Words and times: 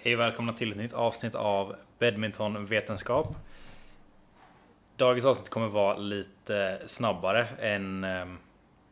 Hej 0.00 0.14
och 0.14 0.20
välkomna 0.20 0.52
till 0.52 0.70
ett 0.70 0.76
nytt 0.76 0.92
avsnitt 0.92 1.34
av 1.34 1.76
Badmintonvetenskap. 1.98 3.36
Dagens 4.96 5.26
avsnitt 5.26 5.48
kommer 5.48 5.68
vara 5.68 5.96
lite 5.96 6.82
snabbare 6.86 7.46
än, 7.60 8.04
ehm, 8.04 8.38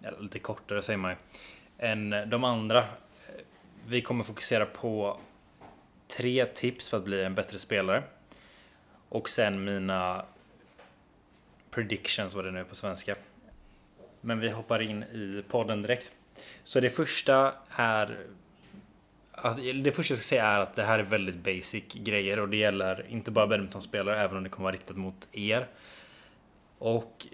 eller 0.03 0.21
lite 0.21 0.39
kortare 0.39 0.83
säger 0.83 0.97
man 0.97 1.11
ju, 1.11 1.17
än 1.79 2.11
de 2.11 2.45
andra. 2.45 2.85
Vi 3.87 4.03
kommer 4.03 4.25
fokusera 4.25 4.67
på 4.67 5.21
tre 6.09 6.47
tips 6.47 6.89
för 6.89 6.97
att 6.97 7.05
bli 7.05 7.25
en 7.25 7.35
bättre 7.35 7.59
spelare. 7.59 8.03
Och 9.09 9.29
sen 9.29 9.65
mina 9.65 10.25
predictions, 11.71 12.35
vad 12.35 12.45
det 12.45 12.51
nu 12.51 12.61
är 12.61 12.65
på 12.65 12.75
svenska. 12.75 13.17
Men 14.21 14.41
vi 14.41 14.51
hoppar 14.51 14.83
in 14.83 15.03
i 15.03 15.45
podden 15.49 15.83
direkt. 15.83 16.13
Så 16.63 16.81
det 16.81 16.91
första 16.91 17.55
är 17.71 18.19
Alltså, 19.39 19.63
det 19.63 19.93
första 19.93 20.13
jag 20.13 20.19
ska 20.19 20.29
säga 20.29 20.47
är 20.47 20.61
att 20.61 20.75
det 20.75 20.85
här 20.85 20.99
är 20.99 21.03
väldigt 21.03 21.37
basic 21.37 21.85
grejer 21.93 22.41
och 22.41 22.49
det 22.49 22.57
gäller 22.57 23.07
inte 23.09 23.31
bara 23.31 23.47
badmintonspelare 23.47 24.21
även 24.21 24.37
om 24.37 24.43
det 24.43 24.51
kommer 24.51 24.65
vara 24.65 24.75
riktat 24.75 24.97
mot 24.97 25.29
er. 25.33 25.67
Och 26.79 27.27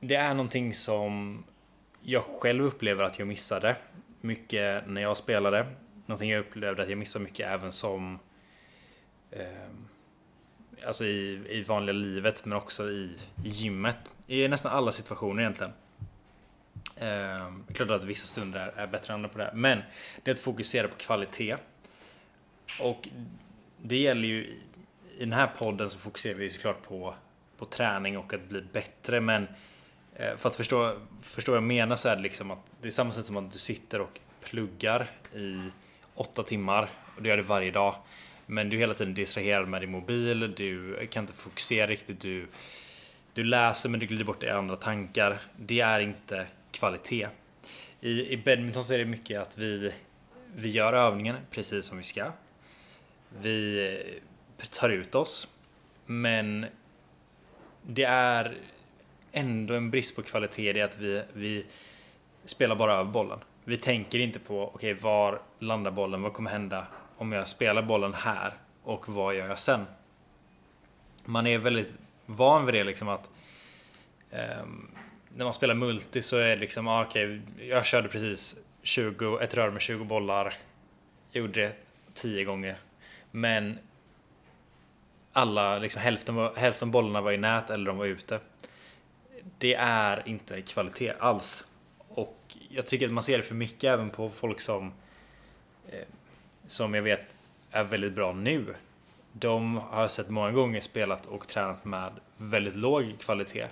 det 0.00 0.14
är 0.14 0.34
någonting 0.34 0.74
som 0.74 1.44
jag 2.02 2.22
själv 2.22 2.64
upplever 2.64 3.04
att 3.04 3.18
jag 3.18 3.28
missade 3.28 3.76
mycket 4.20 4.88
när 4.88 5.00
jag 5.00 5.16
spelade. 5.16 5.66
Någonting 6.06 6.30
jag 6.30 6.40
upplevde 6.40 6.82
att 6.82 6.88
jag 6.88 6.98
missade 6.98 7.24
mycket 7.24 7.46
även 7.46 7.72
som 7.72 8.18
eh, 9.30 9.46
Alltså 10.86 11.04
i, 11.04 11.42
i 11.50 11.62
vanliga 11.62 11.92
livet 11.92 12.44
men 12.44 12.58
också 12.58 12.90
i, 12.90 13.18
i 13.44 13.48
gymmet. 13.48 13.96
I 14.26 14.48
nästan 14.48 14.72
alla 14.72 14.92
situationer 14.92 15.42
egentligen. 15.42 15.72
Eh, 17.00 17.52
klart 17.74 17.90
att 17.90 18.02
vissa 18.02 18.26
stunder 18.26 18.60
är, 18.60 18.82
är 18.82 18.86
bättre 18.86 19.12
än 19.12 19.14
andra 19.14 19.28
på 19.28 19.38
det 19.38 19.44
här. 19.44 19.52
Men 19.54 19.82
det 20.22 20.30
är 20.30 20.34
att 20.34 20.40
fokusera 20.40 20.88
på 20.88 20.96
kvalitet. 20.96 21.56
Och 22.80 23.08
det 23.82 23.96
gäller 23.96 24.28
ju 24.28 24.44
i, 24.44 24.60
i 25.16 25.20
den 25.20 25.32
här 25.32 25.46
podden 25.58 25.90
så 25.90 25.98
fokuserar 25.98 26.34
vi 26.34 26.50
såklart 26.50 26.82
på, 26.82 27.14
på 27.58 27.64
träning 27.64 28.18
och 28.18 28.34
att 28.34 28.48
bli 28.48 28.62
bättre. 28.72 29.20
Men 29.20 29.48
eh, 30.14 30.36
för 30.36 30.48
att 30.48 30.56
förstå, 30.56 30.98
förstå 31.22 31.52
vad 31.52 31.56
jag 31.56 31.64
menar 31.64 31.96
så 31.96 32.08
är 32.08 32.16
det 32.16 32.22
liksom 32.22 32.50
att 32.50 32.58
det 32.80 32.88
är 32.88 32.92
samma 32.92 33.12
sätt 33.12 33.26
som 33.26 33.36
att 33.36 33.52
du 33.52 33.58
sitter 33.58 34.00
och 34.00 34.20
pluggar 34.40 35.10
i 35.34 35.60
åtta 36.14 36.42
timmar 36.42 36.90
och 37.16 37.22
du 37.22 37.28
gör 37.28 37.36
det 37.36 37.42
varje 37.42 37.70
dag. 37.70 37.96
Men 38.46 38.68
du 38.68 38.76
är 38.76 38.80
hela 38.80 38.94
tiden 38.94 39.14
distraherad 39.14 39.68
med 39.68 39.82
din 39.82 39.90
mobil, 39.90 40.54
du 40.56 41.06
kan 41.06 41.24
inte 41.24 41.32
fokusera 41.32 41.86
riktigt, 41.86 42.20
du, 42.20 42.46
du 43.32 43.44
läser 43.44 43.88
men 43.88 44.00
du 44.00 44.06
glider 44.06 44.24
bort 44.24 44.42
i 44.42 44.48
andra 44.48 44.76
tankar. 44.76 45.38
Det 45.56 45.80
är 45.80 46.00
inte 46.00 46.46
kvalitet. 46.78 47.28
I, 48.00 48.32
i 48.32 48.36
badminton 48.36 48.84
så 48.84 48.94
är 48.94 48.98
det 48.98 49.04
mycket 49.04 49.40
att 49.40 49.58
vi, 49.58 49.92
vi 50.54 50.68
gör 50.68 50.92
övningen 50.92 51.36
precis 51.50 51.84
som 51.84 51.98
vi 51.98 52.04
ska. 52.04 52.32
Vi 53.40 53.88
eh, 54.58 54.66
tar 54.66 54.88
ut 54.88 55.14
oss. 55.14 55.48
Men 56.06 56.66
det 57.82 58.04
är 58.04 58.56
ändå 59.32 59.74
en 59.74 59.90
brist 59.90 60.16
på 60.16 60.22
kvalitet 60.22 60.72
det 60.72 60.82
att 60.82 60.98
vi, 60.98 61.22
vi 61.32 61.66
spelar 62.44 62.76
bara 62.76 62.94
över 62.94 63.10
bollen. 63.12 63.38
Vi 63.64 63.76
tänker 63.76 64.18
inte 64.18 64.38
på, 64.38 64.62
okej, 64.62 64.92
okay, 64.92 65.02
var 65.02 65.40
landar 65.58 65.90
bollen? 65.90 66.22
Vad 66.22 66.32
kommer 66.32 66.50
hända 66.50 66.86
om 67.16 67.32
jag 67.32 67.48
spelar 67.48 67.82
bollen 67.82 68.14
här? 68.14 68.52
Och 68.82 69.08
vad 69.08 69.34
gör 69.34 69.48
jag 69.48 69.58
sen? 69.58 69.86
Man 71.24 71.46
är 71.46 71.58
väldigt 71.58 71.92
van 72.26 72.66
vid 72.66 72.74
det 72.74 72.84
liksom 72.84 73.08
att 73.08 73.30
um, 74.30 74.95
när 75.36 75.44
man 75.44 75.54
spelar 75.54 75.74
multi 75.74 76.22
så 76.22 76.36
är 76.36 76.48
det 76.48 76.56
liksom, 76.56 76.88
ah, 76.88 77.04
okej, 77.04 77.24
okay, 77.24 77.66
jag 77.68 77.86
körde 77.86 78.08
precis 78.08 78.56
20, 78.82 79.38
ett 79.38 79.54
rör 79.54 79.70
med 79.70 79.80
20 79.80 80.04
bollar. 80.04 80.54
Jag 81.32 81.40
Gjorde 81.40 81.60
det 81.60 81.74
10 82.14 82.44
gånger. 82.44 82.76
Men 83.30 83.78
alla, 85.32 85.78
liksom 85.78 86.00
hälften, 86.02 86.48
hälften 86.56 86.90
bollarna 86.90 87.20
var 87.20 87.32
i 87.32 87.36
nät 87.36 87.70
eller 87.70 87.86
de 87.86 87.96
var 87.96 88.06
ute. 88.06 88.40
Det 89.58 89.74
är 89.74 90.28
inte 90.28 90.62
kvalitet 90.62 91.12
alls. 91.18 91.64
Och 92.08 92.56
jag 92.68 92.86
tycker 92.86 93.06
att 93.06 93.12
man 93.12 93.24
ser 93.24 93.36
det 93.36 93.44
för 93.44 93.54
mycket 93.54 93.84
även 93.84 94.10
på 94.10 94.30
folk 94.30 94.60
som 94.60 94.92
eh, 95.88 96.06
som 96.66 96.94
jag 96.94 97.02
vet 97.02 97.48
är 97.70 97.84
väldigt 97.84 98.12
bra 98.12 98.32
nu. 98.32 98.74
De 99.32 99.76
har 99.76 100.00
jag 100.00 100.10
sett 100.10 100.28
många 100.28 100.50
gånger 100.50 100.80
spelat 100.80 101.26
och 101.26 101.48
tränat 101.48 101.84
med 101.84 102.12
väldigt 102.36 102.76
låg 102.76 103.18
kvalitet. 103.20 103.66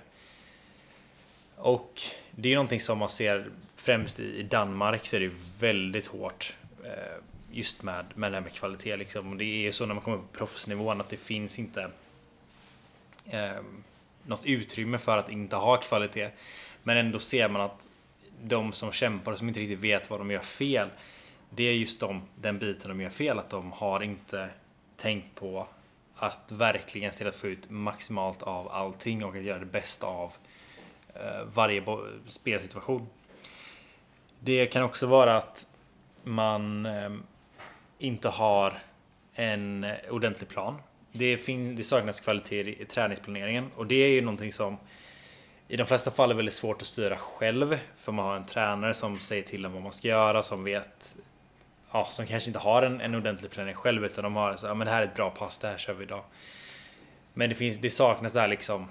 Och 1.57 2.01
det 2.31 2.49
är 2.49 2.55
någonting 2.55 2.79
som 2.79 2.97
man 2.97 3.09
ser 3.09 3.45
främst 3.75 4.19
i 4.19 4.43
Danmark 4.43 5.05
så 5.05 5.15
är 5.15 5.19
det 5.19 5.31
väldigt 5.59 6.07
hårt 6.07 6.55
eh, 6.83 6.91
just 7.51 7.83
med, 7.83 8.05
med 8.15 8.31
det 8.31 8.35
här 8.35 8.43
med 8.43 8.53
kvalitet 8.53 8.97
liksom. 8.97 9.31
Och 9.31 9.37
det 9.37 9.45
är 9.45 9.61
ju 9.61 9.71
så 9.71 9.85
när 9.85 9.93
man 9.93 10.03
kommer 10.03 10.17
på 10.17 10.23
proffsnivån 10.37 11.01
att 11.01 11.09
det 11.09 11.17
finns 11.17 11.59
inte 11.59 11.89
eh, 13.25 13.51
något 14.23 14.45
utrymme 14.45 14.97
för 14.97 15.17
att 15.17 15.29
inte 15.29 15.55
ha 15.55 15.77
kvalitet. 15.77 16.29
Men 16.83 16.97
ändå 16.97 17.19
ser 17.19 17.49
man 17.49 17.61
att 17.61 17.87
de 18.43 18.73
som 18.73 18.91
kämpar 18.91 19.31
och 19.31 19.37
som 19.37 19.47
inte 19.47 19.59
riktigt 19.59 19.79
vet 19.79 20.09
vad 20.09 20.19
de 20.19 20.31
gör 20.31 20.39
fel 20.39 20.89
det 21.49 21.63
är 21.63 21.73
just 21.73 21.99
de, 21.99 22.21
den 22.35 22.59
biten 22.59 22.89
de 22.89 23.01
gör 23.01 23.09
fel, 23.09 23.39
att 23.39 23.49
de 23.49 23.71
har 23.71 24.03
inte 24.03 24.49
tänkt 24.97 25.35
på 25.35 25.67
att 26.15 26.51
verkligen 26.51 27.11
se 27.11 27.17
till 27.17 27.27
att 27.27 27.35
få 27.35 27.47
ut 27.47 27.69
maximalt 27.69 28.43
av 28.43 28.71
allting 28.71 29.25
och 29.25 29.35
att 29.35 29.41
göra 29.41 29.59
det 29.59 29.65
bästa 29.65 30.07
av 30.07 30.33
Eh, 31.19 31.43
varje 31.53 31.83
spelsituation. 32.27 33.07
Det 34.39 34.65
kan 34.65 34.83
också 34.83 35.07
vara 35.07 35.37
att 35.37 35.67
man 36.23 36.85
eh, 36.85 37.09
inte 37.99 38.29
har 38.29 38.79
en 39.33 39.83
eh, 39.83 39.95
ordentlig 40.09 40.49
plan. 40.49 40.81
Det, 41.11 41.37
finns, 41.37 41.77
det 41.77 41.83
saknas 41.83 42.21
kvalitet 42.21 42.81
i 42.81 42.85
träningsplaneringen 42.85 43.71
och 43.75 43.87
det 43.87 43.95
är 43.95 44.09
ju 44.09 44.21
någonting 44.21 44.53
som 44.53 44.77
i 45.67 45.77
de 45.77 45.85
flesta 45.85 46.11
fall 46.11 46.31
är 46.31 46.35
väldigt 46.35 46.53
svårt 46.53 46.81
att 46.81 46.87
styra 46.87 47.17
själv 47.17 47.79
för 47.97 48.11
man 48.11 48.25
har 48.25 48.35
en 48.35 48.45
tränare 48.45 48.93
som 48.93 49.15
säger 49.15 49.43
till 49.43 49.65
en 49.65 49.73
vad 49.73 49.81
man 49.81 49.91
ska 49.91 50.07
göra 50.07 50.43
som 50.43 50.63
vet 50.63 51.15
ja, 51.91 52.07
som 52.09 52.25
kanske 52.25 52.49
inte 52.49 52.59
har 52.59 52.83
en, 52.83 53.01
en 53.01 53.15
ordentlig 53.15 53.51
planering 53.51 53.75
själv 53.75 54.05
utan 54.05 54.23
de 54.23 54.35
har 54.35 54.55
så 54.55 54.67
ja 54.67 54.73
men 54.73 54.85
det 54.87 54.93
här 54.93 55.01
är 55.01 55.05
ett 55.05 55.15
bra 55.15 55.29
pass, 55.29 55.57
det 55.57 55.67
här 55.67 55.77
kör 55.77 55.93
vi 55.93 56.03
idag. 56.03 56.23
Men 57.33 57.49
det 57.49 57.55
finns, 57.55 57.77
det 57.77 57.89
saknas 57.89 58.33
där 58.33 58.47
liksom 58.47 58.87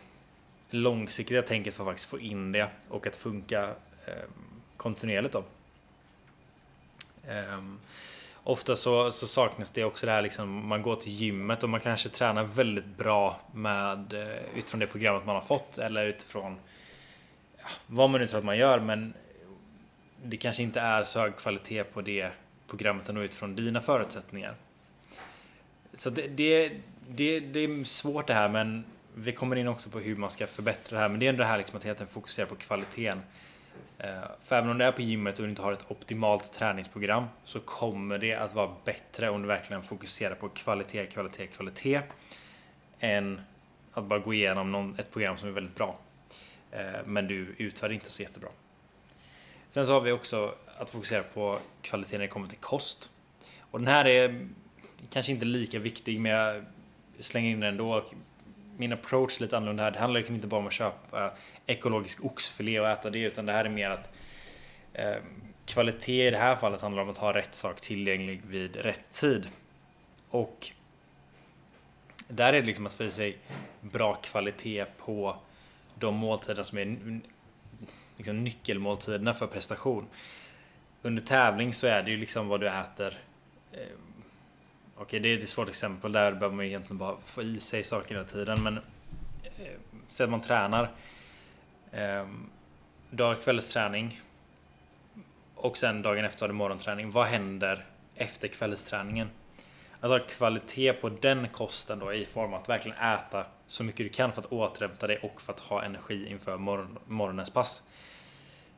långsiktiga 0.74 1.42
tänket 1.42 1.74
för 1.74 1.84
att 1.84 1.88
faktiskt 1.88 2.08
få 2.08 2.20
in 2.20 2.52
det 2.52 2.68
och 2.88 3.06
att 3.06 3.16
funka 3.16 3.62
eh, 4.06 4.14
kontinuerligt 4.76 5.32
då. 5.32 5.44
Eh, 7.28 7.64
ofta 8.44 8.76
så, 8.76 9.12
så, 9.12 9.26
saknas 9.26 9.70
det 9.70 9.84
också 9.84 10.06
det 10.06 10.12
här 10.12 10.22
liksom, 10.22 10.66
man 10.66 10.82
går 10.82 10.96
till 10.96 11.12
gymmet 11.12 11.62
och 11.62 11.68
man 11.68 11.80
kanske 11.80 12.08
tränar 12.08 12.44
väldigt 12.44 12.96
bra 12.96 13.40
med 13.52 14.12
eh, 14.12 14.58
utifrån 14.58 14.80
det 14.80 14.86
programmet 14.86 15.26
man 15.26 15.34
har 15.34 15.42
fått 15.42 15.78
eller 15.78 16.04
utifrån 16.06 16.56
ja, 17.58 17.66
vad 17.86 18.10
man 18.10 18.20
nu 18.20 18.26
tror 18.26 18.38
att 18.38 18.44
man 18.44 18.58
gör 18.58 18.80
men 18.80 19.14
det 20.22 20.36
kanske 20.36 20.62
inte 20.62 20.80
är 20.80 21.04
så 21.04 21.20
hög 21.20 21.36
kvalitet 21.36 21.84
på 21.84 22.00
det 22.00 22.30
programmet 22.66 23.08
ändå 23.08 23.22
utifrån 23.22 23.56
dina 23.56 23.80
förutsättningar. 23.80 24.54
Så 25.94 26.10
det, 26.10 26.26
det, 26.26 26.72
det, 27.08 27.40
det 27.40 27.60
är 27.60 27.84
svårt 27.84 28.26
det 28.26 28.34
här 28.34 28.48
men 28.48 28.84
vi 29.14 29.32
kommer 29.32 29.56
in 29.56 29.68
också 29.68 29.90
på 29.90 29.98
hur 29.98 30.16
man 30.16 30.30
ska 30.30 30.46
förbättra 30.46 30.96
det 30.96 31.02
här, 31.02 31.08
men 31.08 31.20
det 31.20 31.26
är 31.26 31.30
ändå 31.30 31.42
det 31.42 31.48
här 31.48 31.58
liksom 31.58 31.76
att 31.76 31.84
hela 31.84 32.06
fokusera 32.06 32.46
på 32.46 32.56
kvaliteten. 32.56 33.22
Eh, 33.98 34.22
för 34.44 34.56
även 34.56 34.70
om 34.70 34.78
du 34.78 34.84
är 34.84 34.92
på 34.92 35.02
gymmet 35.02 35.38
och 35.38 35.44
du 35.44 35.50
inte 35.50 35.62
har 35.62 35.72
ett 35.72 35.84
optimalt 35.88 36.52
träningsprogram 36.52 37.24
så 37.44 37.60
kommer 37.60 38.18
det 38.18 38.34
att 38.34 38.54
vara 38.54 38.70
bättre 38.84 39.30
om 39.30 39.42
du 39.42 39.48
verkligen 39.48 39.82
fokuserar 39.82 40.34
på 40.34 40.48
kvalitet, 40.48 41.06
kvalitet, 41.06 41.46
kvalitet 41.46 42.00
än 43.00 43.40
att 43.92 44.04
bara 44.04 44.18
gå 44.18 44.34
igenom 44.34 44.72
någon, 44.72 44.98
ett 44.98 45.10
program 45.10 45.36
som 45.36 45.48
är 45.48 45.52
väldigt 45.52 45.74
bra. 45.74 45.98
Eh, 46.70 46.82
men 47.04 47.26
du 47.26 47.54
utför 47.58 47.88
det 47.88 47.94
inte 47.94 48.10
så 48.10 48.22
jättebra. 48.22 48.48
Sen 49.68 49.86
så 49.86 49.92
har 49.92 50.00
vi 50.00 50.12
också 50.12 50.54
att 50.78 50.90
fokusera 50.90 51.22
på 51.22 51.58
kvalitet 51.82 52.18
när 52.18 52.24
det 52.24 52.28
kommer 52.28 52.48
till 52.48 52.58
kost. 52.58 53.10
Och 53.60 53.78
den 53.78 53.88
här 53.88 54.06
är 54.06 54.48
kanske 55.10 55.32
inte 55.32 55.44
lika 55.44 55.78
viktig 55.78 56.20
men 56.20 56.32
jag 56.32 56.64
slänger 57.18 57.50
in 57.50 57.60
den 57.60 57.68
ändå 57.68 58.04
min 58.76 58.92
approach 58.92 59.40
lite 59.40 59.56
annorlunda 59.56 59.82
här. 59.82 59.90
Det 59.90 59.98
handlar 59.98 60.20
liksom 60.20 60.34
inte 60.34 60.46
bara 60.46 60.60
om 60.60 60.66
att 60.66 60.72
köpa 60.72 61.32
ekologisk 61.66 62.24
oxfilé 62.24 62.80
och 62.80 62.88
äta 62.88 63.10
det 63.10 63.18
utan 63.18 63.46
det 63.46 63.52
här 63.52 63.64
är 63.64 63.68
mer 63.68 63.90
att 63.90 64.10
eh, 64.92 65.16
kvalitet 65.66 66.26
i 66.26 66.30
det 66.30 66.38
här 66.38 66.56
fallet 66.56 66.80
handlar 66.80 67.02
om 67.02 67.08
att 67.08 67.18
ha 67.18 67.34
rätt 67.34 67.54
sak 67.54 67.80
tillgänglig 67.80 68.42
vid 68.46 68.76
rätt 68.76 69.12
tid. 69.12 69.48
Och 70.30 70.70
där 72.28 72.52
är 72.52 72.60
det 72.60 72.66
liksom 72.66 72.86
att 72.86 72.92
få 72.92 73.04
i 73.04 73.10
sig 73.10 73.38
bra 73.80 74.14
kvalitet 74.14 74.84
på 74.98 75.36
de 75.94 76.14
måltider 76.14 76.62
som 76.62 76.78
är 76.78 77.20
liksom 78.16 78.44
nyckelmåltiderna 78.44 79.34
för 79.34 79.46
prestation. 79.46 80.06
Under 81.02 81.22
tävling 81.22 81.74
så 81.74 81.86
är 81.86 82.02
det 82.02 82.10
ju 82.10 82.16
liksom 82.16 82.48
vad 82.48 82.60
du 82.60 82.68
äter 82.68 83.18
eh, 83.72 83.80
Okej, 84.96 85.20
det 85.20 85.28
är 85.28 85.38
ett 85.38 85.48
svårt 85.48 85.68
exempel. 85.68 86.12
Där 86.12 86.32
behöver 86.32 86.56
man 86.56 86.64
egentligen 86.64 86.98
bara 86.98 87.16
få 87.24 87.42
i 87.42 87.60
sig 87.60 87.84
saker 87.84 88.14
hela 88.14 88.26
tiden. 88.26 88.62
Men 88.62 88.76
eh, 89.44 89.78
säg 90.08 90.24
att 90.24 90.30
man 90.30 90.40
tränar. 90.40 90.90
Eh, 91.92 92.26
dag 93.10 93.42
kvällsträning. 93.42 94.20
Och 95.54 95.76
sen 95.76 96.02
dagen 96.02 96.24
efter 96.24 96.38
så 96.38 96.44
har 96.44 96.48
du 96.48 96.54
morgonträning. 96.54 97.10
Vad 97.10 97.26
händer 97.26 97.84
efter 98.14 98.48
kvällsträningen? 98.48 99.28
Alltså 100.00 100.18
kvalitet 100.36 100.92
på 100.92 101.08
den 101.08 101.48
kosten 101.48 101.98
då 101.98 102.12
i 102.12 102.26
form 102.26 102.54
av 102.54 102.60
att 102.60 102.68
verkligen 102.68 102.98
äta 102.98 103.46
så 103.66 103.84
mycket 103.84 104.06
du 104.06 104.08
kan 104.08 104.32
för 104.32 104.42
att 104.42 104.52
återhämta 104.52 105.06
dig 105.06 105.18
och 105.18 105.42
för 105.42 105.52
att 105.52 105.60
ha 105.60 105.82
energi 105.82 106.28
inför 106.30 106.56
morgon, 106.56 106.98
morgonens 107.06 107.50
pass. 107.50 107.82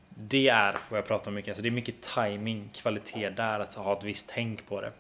Det 0.09 0.49
är 0.49 0.77
vad 0.89 0.99
jag 0.99 1.07
pratar 1.07 1.31
om 1.31 1.35
mycket. 1.35 1.51
Alltså 1.51 1.63
det 1.63 1.69
är 1.69 1.71
mycket 1.71 2.03
timing, 2.15 2.71
kvalitet 2.75 3.31
där, 3.31 3.61
att 3.61 3.75
ha 3.75 3.99
ett 3.99 4.05
visst 4.05 4.29
tänk 4.29 4.67
på 4.69 4.81
det. 4.81 4.93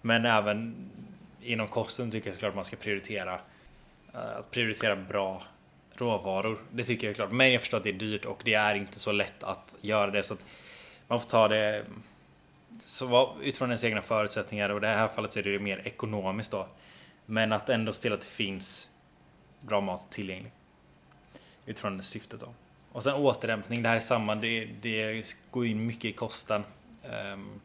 Men 0.00 0.26
även 0.26 0.90
inom 1.42 1.68
kosten 1.68 2.10
tycker 2.10 2.28
jag 2.30 2.34
såklart 2.34 2.54
man 2.54 2.64
ska 2.64 2.76
prioritera 2.76 3.40
eh, 4.14 4.38
att 4.38 4.50
prioritera 4.50 4.96
bra 4.96 5.42
råvaror. 5.94 6.58
Det 6.72 6.84
tycker 6.84 7.06
jag 7.06 7.10
är 7.10 7.14
klart. 7.14 7.32
Men 7.32 7.52
jag 7.52 7.60
förstår 7.60 7.78
att 7.78 7.84
det 7.84 7.90
är 7.90 7.98
dyrt 7.98 8.24
och 8.24 8.40
det 8.44 8.54
är 8.54 8.74
inte 8.74 8.98
så 8.98 9.12
lätt 9.12 9.42
att 9.42 9.76
göra 9.80 10.10
det 10.10 10.22
så 10.22 10.34
att 10.34 10.44
man 11.08 11.20
får 11.20 11.28
ta 11.28 11.48
det 11.48 11.84
så 12.84 13.36
utifrån 13.42 13.68
ens 13.68 13.84
egna 13.84 14.02
förutsättningar 14.02 14.68
och 14.68 14.76
i 14.76 14.80
det 14.80 14.86
här 14.86 15.08
fallet 15.08 15.32
så 15.32 15.38
är 15.38 15.42
det 15.42 15.58
mer 15.58 15.78
ekonomiskt 15.84 16.50
då. 16.50 16.68
Men 17.26 17.52
att 17.52 17.68
ändå 17.68 17.92
se 17.92 18.02
till 18.02 18.12
att 18.12 18.20
det 18.20 18.26
finns 18.26 18.90
bra 19.60 19.80
mat 19.80 20.10
tillgänglig. 20.10 20.52
Utifrån 21.66 21.96
det 21.96 22.02
syftet 22.02 22.40
då. 22.40 22.54
Och 22.92 23.02
sen 23.02 23.14
återhämtning, 23.14 23.82
det 23.82 23.88
här 23.88 23.96
är 23.96 24.00
samma, 24.00 24.34
det, 24.34 24.64
det 24.64 25.36
går 25.50 25.66
in 25.66 25.86
mycket 25.86 26.04
i 26.04 26.12
kosten. 26.12 26.64
Um, 27.32 27.60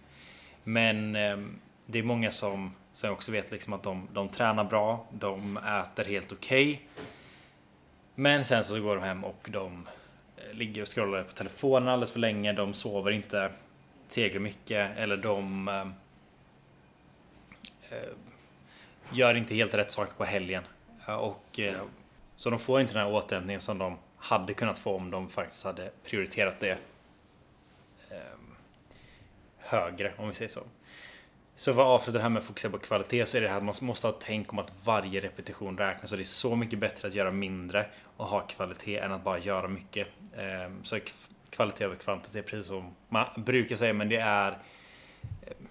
men 0.64 1.16
um, 1.16 1.60
det 1.86 2.00
är 2.00 2.04
många 2.04 2.32
som, 2.32 2.76
som 2.94 3.08
jag 3.08 3.14
också 3.14 3.32
vet 3.32 3.52
liksom 3.52 3.74
att 3.74 3.84
de, 3.84 4.08
de 4.14 4.30
tränar 4.30 4.64
bra, 4.64 5.06
de 5.12 5.58
äter 5.58 6.06
helt 6.06 6.32
okej. 6.32 6.74
Okay, 6.74 7.06
men 8.16 8.46
sen 8.46 8.64
så 8.64 8.82
går 8.82 8.96
de 8.96 9.04
hem 9.04 9.24
och 9.24 9.48
de 9.52 9.88
eh, 10.38 10.54
ligger 10.54 10.82
och 10.82 10.88
scrollar 10.88 11.24
på 11.24 11.32
telefonen 11.32 11.90
alldeles 11.90 12.12
för 12.12 12.20
länge, 12.20 12.54
de 12.54 12.74
sover 12.74 13.12
inte 13.12 13.52
tillräckligt 14.10 14.42
mycket 14.42 14.98
eller 14.98 15.18
de 15.18 15.68
eh, 15.68 15.82
eh 17.90 18.14
gör 19.12 19.34
inte 19.34 19.56
helt 19.56 19.74
rätt 19.74 19.92
saker 19.92 20.14
på 20.14 20.26
helgen. 20.26 20.64
Eh, 21.08 21.16
och, 21.16 21.60
eh, 21.60 21.82
så 22.36 22.50
de 22.50 22.60
får 22.60 22.82
inte 22.82 22.94
den 22.94 23.06
här 23.06 23.14
återhämtningen 23.14 23.62
som 23.62 23.78
de 23.78 23.98
hade 24.18 24.54
kunnat 24.54 24.80
få 24.80 24.96
om 24.96 25.12
de 25.12 25.30
faktiskt 25.30 25.64
hade 25.64 25.92
prioriterat 26.04 26.60
det 26.60 26.78
eh, 28.10 28.18
högre, 29.58 30.14
om 30.18 30.30
vi 30.30 30.36
säger 30.36 30.50
så. 30.50 30.64
Så 31.56 31.74
för 31.74 31.82
att 31.82 31.88
avsluta 31.88 32.18
det 32.18 32.24
här 32.24 32.30
med 32.30 32.40
att 32.40 32.46
fokusera 32.46 32.72
på 32.72 32.78
kvalitet 32.78 33.26
så 33.26 33.38
är 33.38 33.42
det 33.42 33.48
här 33.48 33.58
att 33.58 33.64
man 33.64 33.76
måste 33.82 34.08
ha 34.08 34.12
tänk 34.20 34.54
om 34.54 34.60
att 34.60 34.74
varje 34.84 35.20
repetition 35.20 35.78
räknas 35.78 36.12
och 36.12 36.18
det 36.18 36.24
är 36.24 36.26
så 36.26 36.56
mycket 36.56 36.80
bättre 36.80 37.08
att 37.08 37.14
göra 37.14 37.32
mindre 37.32 37.86
och 38.18 38.26
ha 38.26 38.42
kvalitet 38.42 38.98
än 38.98 39.12
att 39.12 39.24
bara 39.24 39.40
göra 39.40 39.68
mycket. 39.68 40.08
Ehm, 40.38 40.84
så 40.84 41.00
kvalitet 41.50 41.84
över 41.84 41.96
kvantitet, 41.96 42.46
precis 42.46 42.68
som 42.68 42.96
man 43.10 43.26
brukar 43.36 43.76
säga, 43.76 43.94
men 43.94 44.10
det 44.10 44.18
är 44.18 44.52
ehm, 44.52 45.68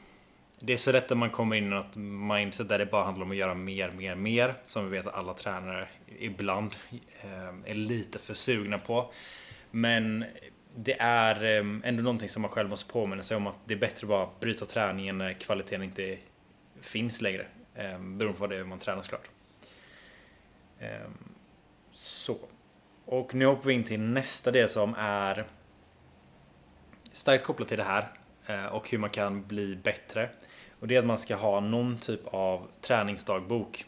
det 0.60 0.72
är 0.72 0.76
så 0.76 0.92
lätt 0.92 1.12
att 1.12 1.18
man 1.18 1.30
kommer 1.30 1.56
in 1.56 1.66
i 1.66 1.68
något 1.68 1.96
mindset 1.96 2.68
där 2.68 2.78
det 2.78 2.86
bara 2.86 3.04
handlar 3.04 3.24
om 3.24 3.30
att 3.30 3.36
göra 3.36 3.54
mer, 3.54 3.90
mer, 3.90 4.14
mer. 4.14 4.54
Som 4.66 4.84
vi 4.84 4.90
vet 4.90 5.06
att 5.06 5.14
alla 5.14 5.34
tränare 5.34 5.88
ibland 6.18 6.74
ehm, 7.20 7.64
är 7.66 7.74
lite 7.74 8.18
för 8.18 8.34
sugna 8.34 8.78
på. 8.78 9.12
Men 9.70 10.24
det 10.76 11.00
är 11.00 11.44
ehm, 11.44 11.82
ändå 11.84 12.02
någonting 12.02 12.28
som 12.28 12.42
man 12.42 12.50
själv 12.50 12.68
måste 12.68 12.92
påminna 12.92 13.22
sig 13.22 13.36
om 13.36 13.46
att 13.46 13.56
det 13.64 13.74
är 13.74 13.78
bättre 13.78 14.04
att 14.04 14.08
bara 14.08 14.28
bryta 14.40 14.66
träningen 14.66 15.18
när 15.18 15.32
kvaliteten 15.32 15.82
inte 15.82 16.18
finns 16.80 17.20
längre. 17.20 17.46
Ehm, 17.74 18.18
beroende 18.18 18.38
på 18.38 18.40
vad 18.40 18.50
det 18.50 18.56
är 18.56 18.64
man 18.64 18.78
tränar 18.78 19.02
såklart. 19.02 19.28
Ehm, 20.80 21.18
så. 21.92 22.38
Och 23.04 23.34
nu 23.34 23.46
hoppar 23.46 23.64
vi 23.64 23.74
in 23.74 23.84
till 23.84 24.00
nästa 24.00 24.50
del 24.50 24.68
som 24.68 24.94
är 24.98 25.44
starkt 27.12 27.44
kopplat 27.44 27.68
till 27.68 27.78
det 27.78 27.84
här 27.84 28.08
eh, 28.46 28.66
och 28.66 28.90
hur 28.90 28.98
man 28.98 29.10
kan 29.10 29.46
bli 29.46 29.76
bättre. 29.76 30.28
Och 30.80 30.88
det 30.88 30.94
är 30.94 30.98
att 30.98 31.06
man 31.06 31.18
ska 31.18 31.36
ha 31.36 31.60
någon 31.60 31.98
typ 31.98 32.20
av 32.26 32.68
träningsdagbok. 32.80 33.84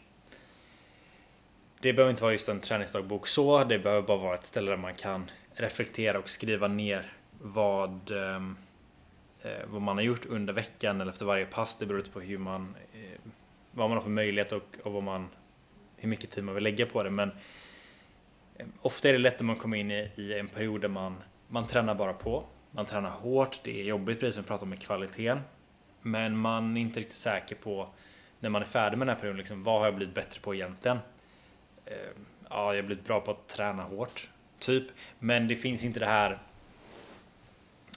Det 1.79 1.93
behöver 1.93 2.11
inte 2.11 2.23
vara 2.23 2.31
just 2.31 2.49
en 2.49 2.59
träningsdagbok 2.59 3.27
så, 3.27 3.63
det 3.63 3.79
behöver 3.79 4.07
bara 4.07 4.17
vara 4.17 4.33
ett 4.33 4.45
ställe 4.45 4.71
där 4.71 4.77
man 4.77 4.95
kan 4.95 5.31
reflektera 5.55 6.19
och 6.19 6.29
skriva 6.29 6.67
ner 6.67 7.13
vad, 7.41 8.11
ehm, 8.11 8.57
eh, 9.41 9.65
vad 9.67 9.81
man 9.81 9.97
har 9.97 10.03
gjort 10.03 10.25
under 10.25 10.53
veckan 10.53 11.01
eller 11.01 11.11
efter 11.11 11.25
varje 11.25 11.45
pass. 11.45 11.77
Det 11.77 11.85
beror 11.85 12.01
på 12.01 12.19
hur 12.19 12.37
man, 12.37 12.75
eh, 12.93 13.19
vad 13.71 13.89
man 13.89 13.97
har 13.97 14.03
för 14.03 14.09
möjlighet 14.09 14.51
och, 14.51 14.77
och 14.83 14.93
vad 14.93 15.03
man, 15.03 15.29
hur 15.97 16.09
mycket 16.09 16.31
tid 16.31 16.43
man 16.43 16.55
vill 16.55 16.63
lägga 16.63 16.85
på 16.85 17.03
det. 17.03 17.09
Men 17.09 17.31
eh, 18.55 18.65
ofta 18.81 19.09
är 19.09 19.13
det 19.13 19.19
lätt 19.19 19.39
när 19.39 19.45
man 19.45 19.55
kommer 19.55 19.77
in 19.77 19.91
i, 19.91 20.11
i 20.15 20.39
en 20.39 20.47
period 20.47 20.81
där 20.81 20.89
man, 20.89 21.15
man 21.47 21.67
tränar 21.67 21.95
bara 21.95 22.13
på 22.13 22.45
man 22.75 22.85
tränar 22.85 23.09
hårt, 23.09 23.59
det 23.63 23.81
är 23.81 23.83
jobbigt 23.83 24.19
precis 24.19 24.35
som 24.35 24.43
vi 24.43 24.47
pratade 24.47 24.63
om 24.63 24.69
med 24.69 24.81
kvaliteten. 24.81 25.39
Men 26.01 26.37
man 26.37 26.77
är 26.77 26.81
inte 26.81 26.99
riktigt 26.99 27.17
säker 27.17 27.55
på 27.55 27.89
när 28.39 28.49
man 28.49 28.61
är 28.61 28.65
färdig 28.65 28.97
med 28.97 29.07
den 29.07 29.15
här 29.15 29.21
perioden, 29.21 29.37
liksom, 29.37 29.63
vad 29.63 29.79
har 29.79 29.85
jag 29.85 29.95
blivit 29.95 30.15
bättre 30.15 30.39
på 30.41 30.55
egentligen? 30.55 30.99
Eh, 31.85 31.95
ja, 32.49 32.73
jag 32.73 32.83
har 32.83 32.87
blivit 32.87 33.05
bra 33.05 33.21
på 33.21 33.31
att 33.31 33.47
träna 33.47 33.83
hårt, 33.83 34.29
typ. 34.65 34.83
Men 35.19 35.47
det 35.47 35.55
finns 35.55 35.83
inte 35.83 35.99
det 35.99 36.05
här 36.05 36.37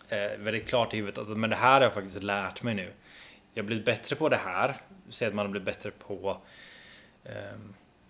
eh, 0.08 0.38
väldigt 0.38 0.68
klart 0.68 0.94
i 0.94 0.96
huvudet. 0.96 1.18
Alltså, 1.18 1.34
men 1.34 1.50
det 1.50 1.56
här 1.56 1.72
har 1.72 1.80
jag 1.80 1.94
faktiskt 1.94 2.22
lärt 2.22 2.62
mig 2.62 2.74
nu. 2.74 2.92
Jag 3.54 3.62
har 3.62 3.66
blivit 3.66 3.84
bättre 3.84 4.16
på 4.16 4.28
det 4.28 4.36
här. 4.36 4.76
Säg 5.08 5.28
att 5.28 5.34
man 5.34 5.46
har 5.46 5.50
blivit 5.50 5.66
bättre 5.66 5.90
på 5.90 6.38
eh, 7.24 7.32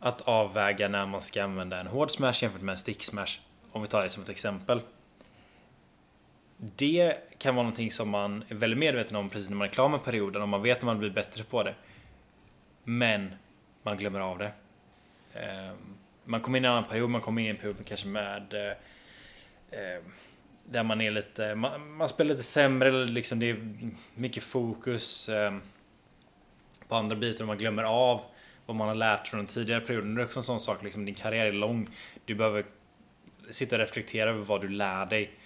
att 0.01 0.21
avväga 0.21 0.89
när 0.89 1.07
man 1.07 1.21
ska 1.23 1.45
använda 1.45 1.81
en 1.81 1.87
hård 1.87 2.11
smash 2.11 2.43
jämfört 2.43 2.63
med 2.63 2.73
en 2.73 2.79
stick 2.79 3.03
smash. 3.03 3.41
Om 3.73 3.83
vi 3.83 3.89
tar 3.89 4.03
det 4.03 4.11
som 4.11 4.23
ett 4.23 4.29
exempel 4.29 4.81
det 6.59 7.17
kan 7.39 7.55
vara 7.55 7.63
någonting 7.63 7.91
som 7.91 8.09
man 8.09 8.45
är 8.49 8.55
väldigt 8.55 8.79
medveten 8.79 9.17
om 9.17 9.29
precis 9.29 9.51
när 9.51 9.57
man 9.57 9.69
är 9.69 9.73
klar 9.73 9.89
med 9.89 10.05
perioden 10.05 10.43
och 10.43 10.49
man 10.49 10.63
vet 10.63 10.79
att 10.79 10.85
man 10.85 10.99
blir 10.99 11.11
bättre 11.11 11.45
på 11.45 11.63
det. 11.63 11.75
Men 12.85 13.35
man 13.83 13.97
glömmer 13.97 14.21
av 14.21 14.39
det. 14.39 14.53
Eh, 15.35 15.73
man 16.29 16.41
kommer 16.41 16.59
in 16.59 16.65
i 16.65 16.67
en 16.67 16.73
annan 16.73 16.89
period, 16.89 17.11
man 17.11 17.21
kommer 17.21 17.43
in 17.43 17.47
i 17.47 17.51
en 17.51 17.57
period 17.57 17.77
kanske 17.85 18.07
med 18.07 18.55
eh, 18.55 18.71
eh 19.81 20.03
där 20.71 20.83
man 20.83 21.01
är 21.01 21.11
lite, 21.11 21.55
man, 21.55 21.97
man 21.97 22.09
spelar 22.09 22.31
lite 22.31 22.43
sämre, 22.43 22.89
eller 22.89 23.07
liksom 23.07 23.39
det 23.39 23.51
är 23.51 23.57
mycket 24.15 24.43
fokus 24.43 25.29
eh, 25.29 25.55
på 26.89 26.97
andra 26.97 27.17
bitar 27.17 27.45
och 27.45 27.49
man 27.49 27.59
glömmer 27.59 27.85
av 27.85 28.21
vad 28.67 28.77
man 28.77 28.89
har 28.89 28.95
lärt 28.95 29.29
från 29.29 29.39
den 29.39 29.47
tidigare 29.47 29.81
perioden. 29.81 30.15
Det 30.15 30.23
är 30.23 30.25
också 30.25 30.39
en 30.39 30.45
sån 30.45 30.61
sak, 30.61 30.83
liksom 30.83 31.05
din 31.05 31.15
karriär 31.15 31.47
är 31.47 31.53
lång. 31.53 31.89
Du 32.25 32.35
behöver 32.35 32.65
sitta 33.51 33.77
och 33.77 33.81
reflektera 33.81 34.31
över 34.31 34.45
vad 34.45 34.61
du 34.61 34.69
lär 34.69 35.07
dig 35.07 35.39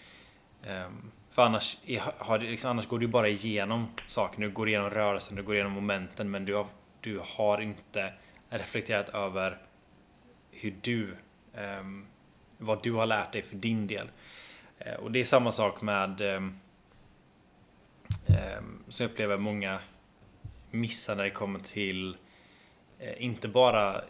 Um, 0.66 1.10
för 1.30 1.42
annars, 1.42 1.78
har 2.18 2.38
liksom, 2.38 2.70
annars 2.70 2.86
går 2.86 2.98
du 2.98 3.06
bara 3.06 3.28
igenom 3.28 3.86
saker. 4.06 4.40
Du 4.40 4.50
går 4.50 4.68
igenom 4.68 4.90
rörelsen, 4.90 5.36
du 5.36 5.42
går 5.42 5.54
igenom 5.54 5.72
momenten 5.72 6.30
men 6.30 6.44
du 6.44 6.54
har, 6.54 6.66
du 7.00 7.20
har 7.24 7.60
inte 7.60 8.12
reflekterat 8.48 9.08
över 9.08 9.58
hur 10.62 10.74
du 10.80 11.16
ehm, 11.54 12.06
vad 12.58 12.82
du 12.82 12.92
har 12.92 13.06
lärt 13.06 13.32
dig 13.32 13.42
för 13.42 13.56
din 13.56 13.86
del. 13.86 14.10
Eh, 14.78 14.94
och 14.94 15.12
det 15.12 15.20
är 15.20 15.24
samma 15.24 15.52
sak 15.52 15.80
med 15.80 16.20
ehm, 16.20 16.58
ehm, 18.26 18.84
som 18.88 19.04
jag 19.04 19.10
upplever 19.10 19.36
många 19.36 19.78
missar 20.70 21.16
när 21.16 21.24
det 21.24 21.30
kommer 21.30 21.58
till 21.58 22.16
eh, 22.98 23.24
inte 23.24 23.48
bara 23.48 24.02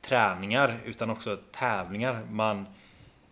träningar 0.00 0.76
utan 0.84 1.10
också 1.10 1.36
tävlingar. 1.52 2.24
Man, 2.30 2.66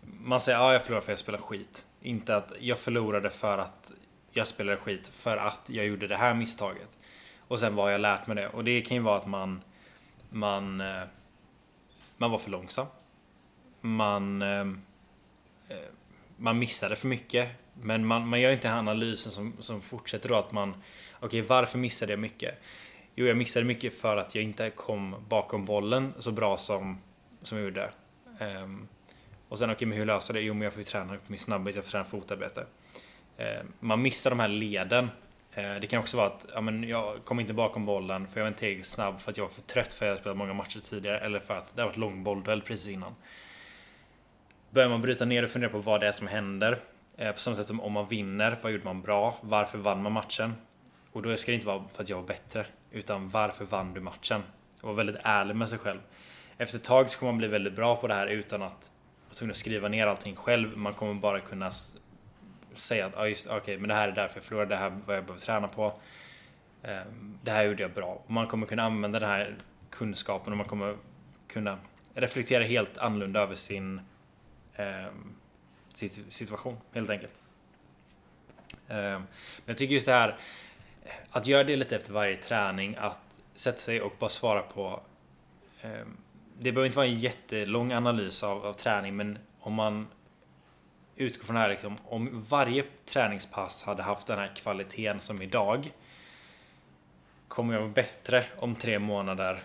man 0.02 0.40
säger 0.40 0.58
att 0.58 0.64
ah, 0.64 0.72
jag 0.72 0.84
förlorade 0.84 1.02
för 1.02 1.12
att 1.12 1.16
jag 1.16 1.18
spelade 1.18 1.42
skit. 1.42 1.86
Inte 2.00 2.36
att 2.36 2.52
jag 2.60 2.78
förlorade 2.78 3.30
för 3.30 3.58
att 3.58 3.92
jag 4.30 4.46
spelade 4.46 4.76
skit 4.76 5.08
för 5.08 5.36
att 5.36 5.70
jag 5.70 5.86
gjorde 5.86 6.06
det 6.06 6.16
här 6.16 6.34
misstaget. 6.34 6.98
Och 7.38 7.60
sen 7.60 7.74
vad 7.74 7.84
har 7.84 7.90
jag 7.90 8.00
lärt 8.00 8.26
mig 8.26 8.36
det? 8.36 8.48
Och 8.48 8.64
det 8.64 8.80
kan 8.80 8.96
ju 8.96 9.02
vara 9.02 9.18
att 9.18 9.26
man 9.26 9.62
man 10.30 10.80
eh, 10.80 11.02
man 12.16 12.30
var 12.30 12.38
för 12.38 12.50
långsam. 12.50 12.86
Man 13.80 14.42
ehm, 14.42 14.82
eh, 15.68 15.76
man 16.36 16.58
missade 16.58 16.96
för 16.96 17.08
mycket. 17.08 17.48
Men 17.74 18.06
man, 18.06 18.28
man 18.28 18.40
gör 18.40 18.52
inte 18.52 18.68
den 18.68 18.78
analysen 18.78 19.32
som, 19.32 19.52
som 19.60 19.80
fortsätter 19.80 20.28
då 20.28 20.34
att 20.34 20.52
man 20.52 20.74
Okej, 21.24 21.40
okay, 21.40 21.42
varför 21.42 21.78
missade 21.78 22.12
jag 22.12 22.20
mycket? 22.20 22.58
Jo, 23.14 23.26
jag 23.26 23.36
missade 23.36 23.66
mycket 23.66 24.00
för 24.00 24.16
att 24.16 24.34
jag 24.34 24.44
inte 24.44 24.70
kom 24.70 25.16
bakom 25.28 25.64
bollen 25.64 26.14
så 26.18 26.32
bra 26.32 26.58
som, 26.58 26.98
som 27.42 27.58
jag 27.58 27.64
gjorde. 27.64 27.90
Um, 28.38 28.88
och 29.48 29.58
sen, 29.58 29.70
okej, 29.70 29.76
okay, 29.76 29.88
men 29.88 29.98
hur 29.98 30.06
löser 30.06 30.34
det? 30.34 30.40
Jo, 30.40 30.54
men 30.54 30.62
jag 30.62 30.72
får 30.72 30.80
ju 30.80 30.84
träna 30.84 31.14
upp 31.16 31.28
min 31.28 31.38
snabbhet, 31.38 31.76
jag 31.76 31.84
får 31.84 31.90
träna 31.90 32.04
fotarbete. 32.04 32.66
Um, 33.38 33.72
man 33.80 34.02
missar 34.02 34.30
de 34.30 34.40
här 34.40 34.48
leden. 34.48 35.08
Eh, 35.54 35.74
det 35.80 35.86
kan 35.86 36.00
också 36.00 36.16
vara 36.16 36.26
att 36.26 36.46
ja, 36.54 36.60
men 36.60 36.84
jag 36.84 37.24
kom 37.24 37.40
inte 37.40 37.52
bakom 37.52 37.86
bollen 37.86 38.28
för 38.28 38.40
jag 38.40 38.44
var 38.44 38.48
inte 38.48 38.60
tillräckligt 38.60 38.86
snabb 38.86 39.20
för 39.20 39.30
att 39.30 39.36
jag 39.36 39.44
var 39.44 39.50
för 39.50 39.62
trött 39.62 39.94
för 39.94 40.06
att 40.06 40.10
jag 40.10 40.18
spelat 40.18 40.38
många 40.38 40.54
matcher 40.54 40.80
tidigare 40.80 41.18
eller 41.18 41.40
för 41.40 41.54
att 41.54 41.76
det 41.76 41.82
har 41.82 41.88
varit 41.88 41.96
lång 41.96 42.24
bollduell 42.24 42.62
precis 42.62 42.88
innan. 42.88 43.14
Börjar 44.70 44.88
man 44.88 45.00
bryta 45.00 45.24
ner 45.24 45.42
och 45.42 45.50
fundera 45.50 45.70
på 45.70 45.78
vad 45.78 46.00
det 46.00 46.08
är 46.08 46.12
som 46.12 46.26
händer. 46.26 46.78
Eh, 47.16 47.32
på 47.32 47.38
samma 47.38 47.56
sätt 47.56 47.66
som 47.66 47.80
om 47.80 47.92
man 47.92 48.06
vinner, 48.06 48.58
vad 48.62 48.72
gjorde 48.72 48.84
man 48.84 49.02
bra? 49.02 49.38
Varför 49.40 49.78
vann 49.78 50.02
man 50.02 50.12
matchen? 50.12 50.54
Och 51.12 51.22
då 51.22 51.36
ska 51.36 51.50
det 51.50 51.54
inte 51.54 51.66
vara 51.66 51.88
för 51.88 52.02
att 52.02 52.08
jag 52.08 52.16
var 52.16 52.26
bättre, 52.26 52.66
utan 52.90 53.28
varför 53.28 53.64
vann 53.64 53.94
du 53.94 54.00
matchen? 54.00 54.42
Och 54.80 54.88
vara 54.88 54.96
väldigt 54.96 55.16
ärlig 55.22 55.56
med 55.56 55.68
sig 55.68 55.78
själv. 55.78 56.00
Efter 56.58 56.78
ett 56.78 56.84
tag 56.84 57.10
så 57.10 57.18
kommer 57.18 57.32
man 57.32 57.38
bli 57.38 57.48
väldigt 57.48 57.76
bra 57.76 57.96
på 57.96 58.06
det 58.06 58.14
här 58.14 58.26
utan 58.26 58.62
att 58.62 58.92
vara 59.26 59.34
tvungen 59.34 59.50
att 59.50 59.56
skriva 59.56 59.88
ner 59.88 60.06
allting 60.06 60.36
själv. 60.36 60.76
Man 60.76 60.94
kommer 60.94 61.14
bara 61.14 61.40
kunna 61.40 61.70
säga 62.74 63.06
att 63.06 63.16
ah, 63.16 63.26
just, 63.26 63.46
okay, 63.46 63.78
men 63.78 63.88
det 63.88 63.94
här 63.94 64.08
är 64.08 64.12
därför 64.12 64.36
jag 64.36 64.44
förlorade, 64.44 64.74
det 64.74 64.76
här 64.76 64.90
vad 65.06 65.16
jag 65.16 65.24
behöver 65.24 65.44
träna 65.44 65.68
på. 65.68 65.94
Ehm, 66.82 67.38
det 67.42 67.50
här 67.50 67.62
gjorde 67.62 67.82
jag 67.82 67.92
bra. 67.92 68.22
Man 68.26 68.46
kommer 68.46 68.66
kunna 68.66 68.82
använda 68.82 69.20
den 69.20 69.28
här 69.28 69.56
kunskapen 69.90 70.52
och 70.52 70.56
man 70.56 70.66
kommer 70.66 70.96
kunna 71.48 71.78
reflektera 72.14 72.64
helt 72.64 72.98
annorlunda 72.98 73.40
över 73.40 73.54
sin 73.54 74.00
eh, 74.74 75.06
situation 76.28 76.76
helt 76.92 77.10
enkelt. 77.10 77.40
Eh, 78.88 78.96
men 78.96 79.26
jag 79.66 79.76
tycker 79.76 79.94
just 79.94 80.06
det 80.06 80.12
här 80.12 80.36
att 81.30 81.46
göra 81.46 81.64
det 81.64 81.76
lite 81.76 81.96
efter 81.96 82.12
varje 82.12 82.36
träning, 82.36 82.96
att 82.98 83.40
sätta 83.54 83.78
sig 83.78 84.00
och 84.00 84.12
bara 84.18 84.30
svara 84.30 84.62
på 84.62 85.00
eh, 85.82 86.06
det 86.58 86.72
behöver 86.72 86.86
inte 86.86 86.98
vara 86.98 87.06
en 87.06 87.16
jättelång 87.16 87.92
analys 87.92 88.42
av, 88.42 88.66
av 88.66 88.72
träning, 88.72 89.16
men 89.16 89.38
om 89.60 89.74
man 89.74 90.06
utgår 91.22 91.44
från 91.44 91.54
det 91.54 91.60
här, 91.60 91.68
liksom, 91.68 91.96
om 92.04 92.44
varje 92.48 92.84
träningspass 93.04 93.82
hade 93.82 94.02
haft 94.02 94.26
den 94.26 94.38
här 94.38 94.52
kvaliteten 94.56 95.20
som 95.20 95.42
idag, 95.42 95.92
kommer 97.48 97.74
jag 97.74 97.80
vara 97.80 97.92
bättre 97.92 98.44
om 98.58 98.74
tre 98.74 98.98
månader 98.98 99.62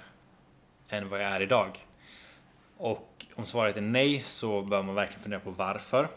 än 0.89 1.09
vad 1.09 1.23
jag 1.23 1.31
är 1.31 1.41
idag? 1.41 1.85
Och 2.77 3.25
om 3.35 3.45
svaret 3.45 3.77
är 3.77 3.81
nej 3.81 4.21
så 4.21 4.61
bör 4.61 4.83
man 4.83 4.95
verkligen 4.95 5.23
fundera 5.23 5.39
på 5.39 5.51
varför. 5.51 6.07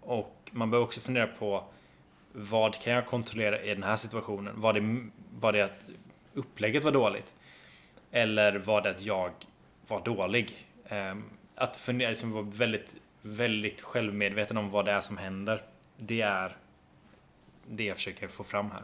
Och 0.00 0.50
man 0.50 0.70
bör 0.70 0.80
också 0.80 1.00
fundera 1.00 1.26
på 1.26 1.64
vad 2.32 2.80
kan 2.82 2.92
jag 2.92 3.06
kontrollera 3.06 3.60
i 3.60 3.74
den 3.74 3.82
här 3.82 3.96
situationen? 3.96 4.60
Var 4.60 4.72
det, 4.72 5.08
var 5.40 5.52
det 5.52 5.62
att 5.62 5.84
upplägget 6.34 6.84
var 6.84 6.92
dåligt? 6.92 7.34
Eller 8.10 8.58
var 8.58 8.82
det 8.82 8.90
att 8.90 9.02
jag 9.02 9.30
var 9.88 10.04
dålig? 10.04 10.66
Ehm, 10.88 11.24
att 11.54 11.76
fundera, 11.76 12.08
liksom 12.08 12.32
vara 12.32 12.42
väldigt, 12.42 12.96
väldigt 13.22 13.80
självmedveten 13.82 14.56
om 14.56 14.70
vad 14.70 14.84
det 14.84 14.92
är 14.92 15.00
som 15.00 15.16
händer. 15.16 15.62
Det 15.96 16.20
är 16.20 16.56
det 17.66 17.84
jag 17.84 17.96
försöker 17.96 18.28
få 18.28 18.44
fram 18.44 18.70
här. 18.70 18.82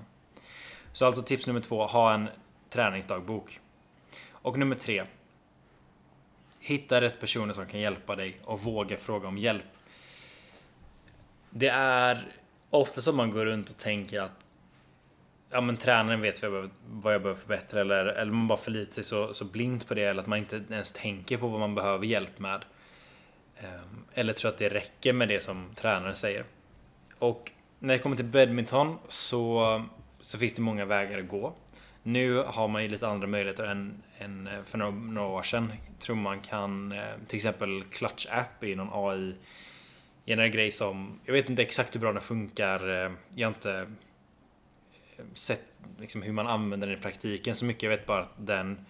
Så 0.93 1.07
alltså 1.07 1.23
tips 1.23 1.47
nummer 1.47 1.61
två, 1.61 1.87
ha 1.87 2.14
en 2.14 2.28
träningsdagbok. 2.71 3.61
Och 4.31 4.59
nummer 4.59 4.76
tre, 4.76 5.05
hitta 6.61 7.00
rätt 7.00 7.21
personer 7.21 7.52
som 7.52 7.66
kan 7.66 7.81
hjälpa 7.81 8.16
dig 8.16 8.40
och 8.45 8.61
våga 8.61 8.97
fråga 8.97 9.28
om 9.28 9.38
hjälp. 9.38 9.64
Det 11.50 11.69
är 11.69 12.33
ofta 12.71 13.02
som 13.02 13.16
man 13.16 13.31
går 13.31 13.45
runt 13.45 13.71
och 13.71 13.76
tänker 13.76 14.21
att 14.21 14.57
ja, 15.50 15.61
men 15.61 15.76
tränaren 15.76 16.21
vet 16.21 16.43
vad 16.43 16.47
jag 16.47 16.52
behöver, 16.52 16.71
vad 16.87 17.14
jag 17.14 17.23
behöver 17.23 17.40
förbättra 17.40 17.81
eller, 17.81 18.07
eller 18.07 18.33
man 18.33 18.49
bara 18.49 18.59
förlitar 18.59 18.93
sig 18.93 19.05
så, 19.05 19.35
så 19.35 19.45
blint 19.45 19.88
på 19.88 19.95
det 19.95 20.02
eller 20.02 20.23
att 20.23 20.28
man 20.28 20.38
inte 20.38 20.62
ens 20.71 20.93
tänker 20.93 21.37
på 21.37 21.49
vad 21.49 21.61
man 21.61 21.75
behöver 21.75 22.07
hjälp 22.07 22.38
med. 22.38 22.64
Ehm, 23.61 24.05
eller 24.15 24.33
tror 24.33 24.51
att 24.51 24.59
det 24.59 24.69
räcker 24.69 25.13
med 25.13 25.29
det 25.29 25.41
som 25.41 25.71
tränaren 25.75 26.17
säger. 26.17 26.45
Och 27.19 27.53
när 27.79 27.95
det 27.95 27.99
kommer 27.99 28.17
till 28.17 28.25
badminton 28.25 28.99
så, 29.09 29.85
så 30.21 30.39
finns 30.39 30.55
det 30.55 30.63
många 30.63 30.85
vägar 30.85 31.19
att 31.19 31.29
gå. 31.29 31.55
Nu 32.03 32.37
har 32.37 32.69
man 32.69 32.83
ju 32.83 32.89
lite 32.89 33.09
andra 33.09 33.27
möjligheter 33.27 33.65
än, 33.65 34.03
än 34.19 34.47
eh, 34.47 34.63
för 34.65 34.79
några, 34.79 34.91
några 34.91 35.29
år 35.29 35.43
sedan. 35.43 35.73
Jag 35.93 35.99
tror 35.99 36.17
man 36.17 36.41
kan 36.41 36.93
eh, 36.93 37.05
till 37.27 37.37
exempel 37.37 37.85
Clutch 37.91 38.27
App 38.31 38.65
i 38.65 38.75
någon 38.75 38.91
AI 38.93 39.35
generell 40.27 40.51
grej 40.51 40.71
som 40.71 41.21
jag 41.25 41.33
vet 41.33 41.51
inte 41.51 41.63
exakt 41.63 41.95
hur 41.95 42.01
bra 42.01 42.13
den 42.13 42.23
funkar. 42.23 42.89
Eh, 42.89 43.13
jag 43.35 43.49
har 43.49 43.55
inte 43.55 43.87
sett 45.35 45.81
liksom 46.01 46.23
hur 46.23 46.33
man 46.33 46.47
använder 46.47 46.87
den 46.87 46.99
i 46.99 47.01
praktiken 47.01 47.55
så 47.55 47.65
mycket. 47.65 47.83
Jag 47.83 47.91
vet 47.91 48.07
bara 48.07 48.23
att 48.23 48.35
den, 48.37 48.87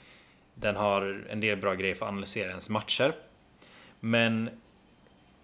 den 0.54 0.76
har 0.76 1.26
en 1.30 1.40
del 1.40 1.58
bra 1.58 1.74
grejer 1.74 1.94
för 1.94 2.06
att 2.06 2.12
analysera 2.12 2.48
ens 2.48 2.68
matcher. 2.68 3.12
Men 4.06 4.50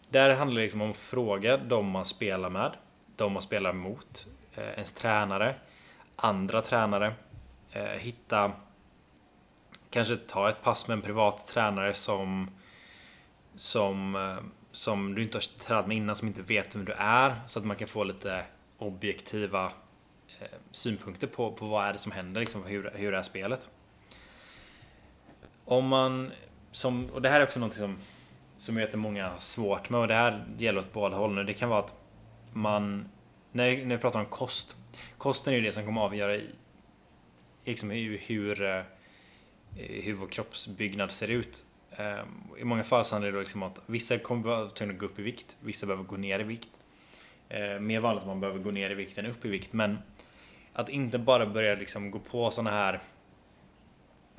där 0.09 0.35
handlar 0.35 0.57
det 0.57 0.63
liksom 0.63 0.81
om 0.81 0.91
att 0.91 0.97
fråga 0.97 1.57
de 1.57 1.87
man 1.87 2.07
spelar 2.07 2.51
med, 2.51 2.73
de 3.17 3.33
man 3.33 3.43
spelar 3.43 3.73
mot, 3.73 4.27
eh, 4.55 4.69
ens 4.69 4.93
tränare, 4.93 5.55
andra 6.17 6.63
tränare 6.63 7.15
eh, 7.73 7.83
hitta 7.83 8.53
Kanske 9.91 10.17
ta 10.17 10.49
ett 10.49 10.63
pass 10.63 10.89
med 10.89 10.95
en 10.95 11.03
privat 11.03 11.49
tränare 11.49 11.95
som 11.95 12.51
Som 13.55 14.17
eh, 14.17 14.45
Som 14.73 15.15
du 15.15 15.23
inte 15.23 15.37
har 15.37 15.59
tränat 15.59 15.87
med 15.87 15.97
innan, 15.97 16.17
som 16.17 16.29
inte 16.29 16.43
vet 16.43 16.77
vem 16.77 16.85
du 16.85 16.93
är. 16.93 17.41
Så 17.47 17.59
att 17.59 17.65
man 17.65 17.77
kan 17.77 17.89
få 17.89 18.05
lite 18.05 18.45
objektiva 18.79 19.73
synpunkter 20.71 21.27
på, 21.27 21.53
på 21.53 21.67
vad 21.67 21.87
är 21.87 21.93
det 21.93 21.99
som 21.99 22.13
händer, 22.13 22.41
liksom, 22.41 22.65
hur, 22.65 22.91
hur 22.95 23.15
är 23.15 23.23
spelet. 23.23 23.69
Om 25.65 25.89
man, 25.89 26.33
som, 26.73 27.11
och 27.11 27.23
det 27.23 27.29
här 27.29 27.41
är 27.41 27.45
också 27.45 27.61
något 27.61 27.75
som, 27.75 27.99
som 28.63 28.77
jag 28.77 28.87
vet 28.87 28.95
att 28.95 29.01
många 29.01 29.29
har 29.29 29.39
svårt 29.39 29.91
med 29.91 30.01
och 30.01 30.09
det 30.09 30.15
här 30.15 30.45
gäller 30.59 30.81
åt 30.81 30.93
båda 30.93 31.17
håll 31.17 31.35
nu, 31.35 31.45
Det 31.45 31.55
kan 31.55 31.69
vara 31.69 31.81
att 31.81 31.95
man, 32.53 33.09
när, 33.53 33.85
när 33.87 33.97
vi 33.97 34.03
pratar 34.03 34.21
om 34.21 34.27
kost, 34.27 34.77
kosten 35.19 35.53
är 35.53 35.57
ju 35.57 35.63
det 35.63 35.73
som 35.73 35.87
kommer 35.87 36.01
avgöra 36.01 36.41
liksom 37.65 37.91
hur, 37.91 38.19
hur, 38.19 38.85
hur 39.77 40.15
vår 40.15 40.27
kroppsbyggnad 40.27 41.11
ser 41.11 41.29
ut. 41.29 41.65
Eh, 41.91 42.21
I 42.59 42.65
många 42.65 42.85
fall 42.85 43.05
så 43.05 43.15
handlar 43.15 43.31
det 43.31 43.37
då 43.37 43.41
liksom 43.41 43.63
att 43.63 43.81
vissa 43.87 44.19
kommer 44.19 44.43
vara 44.43 44.69
tvungna 44.69 44.95
att 44.95 45.01
gå 45.01 45.07
upp 45.07 45.19
i 45.19 45.23
vikt, 45.23 45.57
vissa 45.61 45.87
behöver 45.87 46.05
gå 46.05 46.17
ner 46.17 46.41
i 46.41 46.43
vikt. 46.43 46.71
Eh, 47.49 47.81
mer 47.81 48.01
vanligt 48.01 48.23
att 48.23 48.29
man 48.29 48.41
behöver 48.41 48.61
gå 48.61 48.71
ner 48.71 48.91
i 48.91 48.95
vikt 48.95 49.19
än 49.19 49.27
upp 49.27 49.45
i 49.45 49.49
vikt, 49.49 49.73
men 49.73 49.99
att 50.73 50.89
inte 50.89 51.19
bara 51.19 51.47
börja 51.47 51.75
liksom 51.75 52.11
gå 52.11 52.19
på 52.19 52.51
såna 52.51 52.71
här 52.71 53.01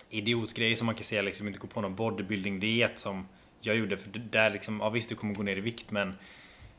idiotgrejer 0.10 0.76
som 0.76 0.86
man 0.86 0.96
kan 0.96 1.04
säga, 1.04 1.22
liksom 1.22 1.48
inte 1.48 1.60
gå 1.60 1.68
på 1.68 1.82
någon 1.82 1.96
bodybuilding-diet 1.96 3.00
som 3.00 3.28
jag 3.66 3.76
gjorde. 3.76 3.98
För 3.98 4.10
där 4.10 4.50
liksom, 4.50 4.80
ja 4.80 4.90
visst 4.90 5.10
du 5.10 5.16
kommer 5.16 5.36
gå 5.36 5.44
ner 5.44 5.58
i 5.58 5.62
vikt 5.62 5.92
men 5.92 6.14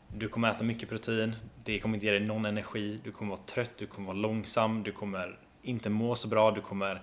du 0.08 0.28
kommer 0.28 0.50
äta 0.50 0.64
mycket 0.64 0.88
protein, 0.88 1.36
det 1.64 1.78
kommer 1.78 1.94
inte 1.94 2.06
ge 2.06 2.12
dig 2.12 2.20
någon 2.20 2.44
energi, 2.44 3.00
du 3.04 3.12
kommer 3.12 3.30
vara 3.30 3.46
trött, 3.46 3.76
du 3.76 3.86
kommer 3.86 4.06
vara 4.06 4.16
långsam, 4.16 4.82
du 4.82 4.92
kommer 4.92 5.38
inte 5.62 5.90
må 5.90 6.14
så 6.14 6.28
bra, 6.28 6.50
du 6.50 6.60
kommer 6.60 7.02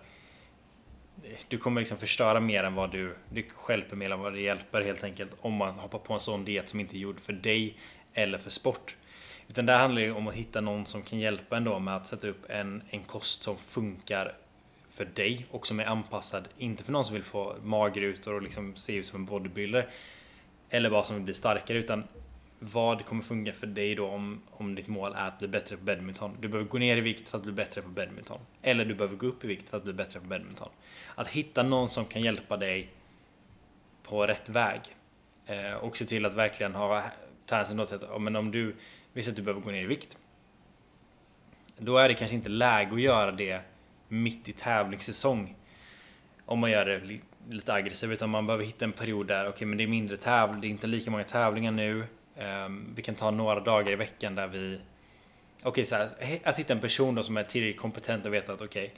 du 1.47 1.57
kommer 1.57 1.81
liksom 1.81 1.97
förstöra 1.97 2.39
mer 2.39 2.63
än 2.63 2.75
vad 2.75 2.91
du, 2.91 3.15
du 3.29 3.43
skälper 3.49 3.95
mer 3.95 4.11
än 4.11 4.19
vad 4.19 4.33
det 4.33 4.41
hjälper 4.41 4.81
helt 4.81 5.03
enkelt 5.03 5.31
om 5.41 5.53
man 5.53 5.73
hoppar 5.73 5.99
på 5.99 6.13
en 6.13 6.19
sån 6.19 6.45
diet 6.45 6.69
som 6.69 6.79
inte 6.79 6.97
är 6.97 6.99
gjord 6.99 7.19
för 7.19 7.33
dig 7.33 7.77
eller 8.13 8.37
för 8.37 8.49
sport. 8.49 8.95
Utan 9.47 9.65
det 9.65 9.73
handlar 9.73 10.01
ju 10.01 10.11
om 10.11 10.27
att 10.27 10.33
hitta 10.33 10.61
någon 10.61 10.85
som 10.85 11.01
kan 11.01 11.19
hjälpa 11.19 11.57
ändå 11.57 11.79
med 11.79 11.95
att 11.95 12.07
sätta 12.07 12.27
upp 12.27 12.49
en, 12.49 12.83
en 12.89 13.03
kost 13.03 13.43
som 13.43 13.57
funkar 13.57 14.33
för 14.91 15.05
dig 15.05 15.45
och 15.51 15.67
som 15.67 15.79
är 15.79 15.85
anpassad, 15.85 16.47
inte 16.57 16.83
för 16.83 16.91
någon 16.91 17.05
som 17.05 17.13
vill 17.13 17.23
få 17.23 17.55
magrutor 17.63 18.33
och 18.33 18.41
liksom 18.41 18.75
se 18.75 18.95
ut 18.95 19.05
som 19.05 19.19
en 19.19 19.25
bodybuilder 19.25 19.87
eller 20.69 20.89
bara 20.89 21.03
som 21.03 21.15
vill 21.15 21.25
bli 21.25 21.33
starkare 21.33 21.77
utan 21.77 22.03
vad 22.59 23.05
kommer 23.05 23.23
funka 23.23 23.53
för 23.53 23.67
dig 23.67 23.95
då 23.95 24.07
om, 24.07 24.41
om 24.51 24.75
ditt 24.75 24.87
mål 24.87 25.13
är 25.15 25.27
att 25.27 25.39
bli 25.39 25.47
bättre 25.47 25.77
på 25.77 25.83
badminton? 25.83 26.37
Du 26.39 26.47
behöver 26.47 26.69
gå 26.69 26.77
ner 26.77 26.97
i 26.97 27.01
vikt 27.01 27.29
för 27.29 27.37
att 27.37 27.43
bli 27.43 27.51
bättre 27.51 27.81
på 27.81 27.89
badminton. 27.89 28.39
Eller 28.61 28.85
du 28.85 28.95
behöver 28.95 29.15
gå 29.15 29.25
upp 29.25 29.43
i 29.43 29.47
vikt 29.47 29.69
för 29.69 29.77
att 29.77 29.83
bli 29.83 29.93
bättre 29.93 30.19
på 30.19 30.25
badminton. 30.25 30.69
Att 31.15 31.27
hitta 31.27 31.63
någon 31.63 31.89
som 31.89 32.05
kan 32.05 32.21
hjälpa 32.21 32.57
dig 32.57 32.89
på 34.03 34.27
rätt 34.27 34.49
väg. 34.49 34.81
Eh, 35.45 35.73
och 35.73 35.97
se 35.97 36.05
till 36.05 36.25
att 36.25 36.33
verkligen 36.33 36.75
ha 36.75 37.03
ta 37.45 37.55
hänsyn 37.55 37.85
till 37.85 37.95
att 37.95 38.21
men 38.21 38.35
om 38.35 38.51
du 38.51 38.75
visst 39.13 39.29
att 39.29 39.35
du 39.35 39.41
behöver 39.41 39.61
gå 39.61 39.71
ner 39.71 39.83
i 39.83 39.85
vikt. 39.85 40.17
Då 41.77 41.97
är 41.97 42.07
det 42.07 42.13
kanske 42.13 42.35
inte 42.35 42.49
läge 42.49 42.93
att 42.93 43.01
göra 43.01 43.31
det 43.31 43.61
mitt 44.11 44.49
i 44.49 44.53
tävlingssäsong. 44.53 45.55
Om 46.45 46.59
man 46.59 46.71
gör 46.71 46.85
det 46.85 47.19
lite 47.49 47.73
aggressivt. 47.73 48.11
Utan 48.11 48.29
man 48.29 48.47
behöver 48.47 48.65
hitta 48.65 48.85
en 48.85 48.91
period 48.91 49.27
där, 49.27 49.41
okej 49.41 49.49
okay, 49.49 49.67
men 49.67 49.77
det 49.77 49.83
är 49.83 49.87
mindre 49.87 50.17
tävling, 50.17 50.61
det 50.61 50.67
är 50.67 50.69
inte 50.69 50.87
lika 50.87 51.11
många 51.11 51.23
tävlingar 51.23 51.71
nu. 51.71 52.03
Um, 52.37 52.93
vi 52.95 53.01
kan 53.01 53.15
ta 53.15 53.31
några 53.31 53.59
dagar 53.59 53.91
i 53.91 53.95
veckan 53.95 54.35
där 54.35 54.47
vi... 54.47 54.79
Okej, 55.63 55.83
okay, 55.83 56.39
att 56.43 56.59
hitta 56.59 56.73
en 56.73 56.79
person 56.79 57.15
då 57.15 57.23
som 57.23 57.37
är 57.37 57.43
tillräckligt 57.43 57.81
kompetent 57.81 58.25
och 58.25 58.33
veta 58.33 58.53
att 58.53 58.61
okej, 58.61 58.85
okay, 58.85 58.97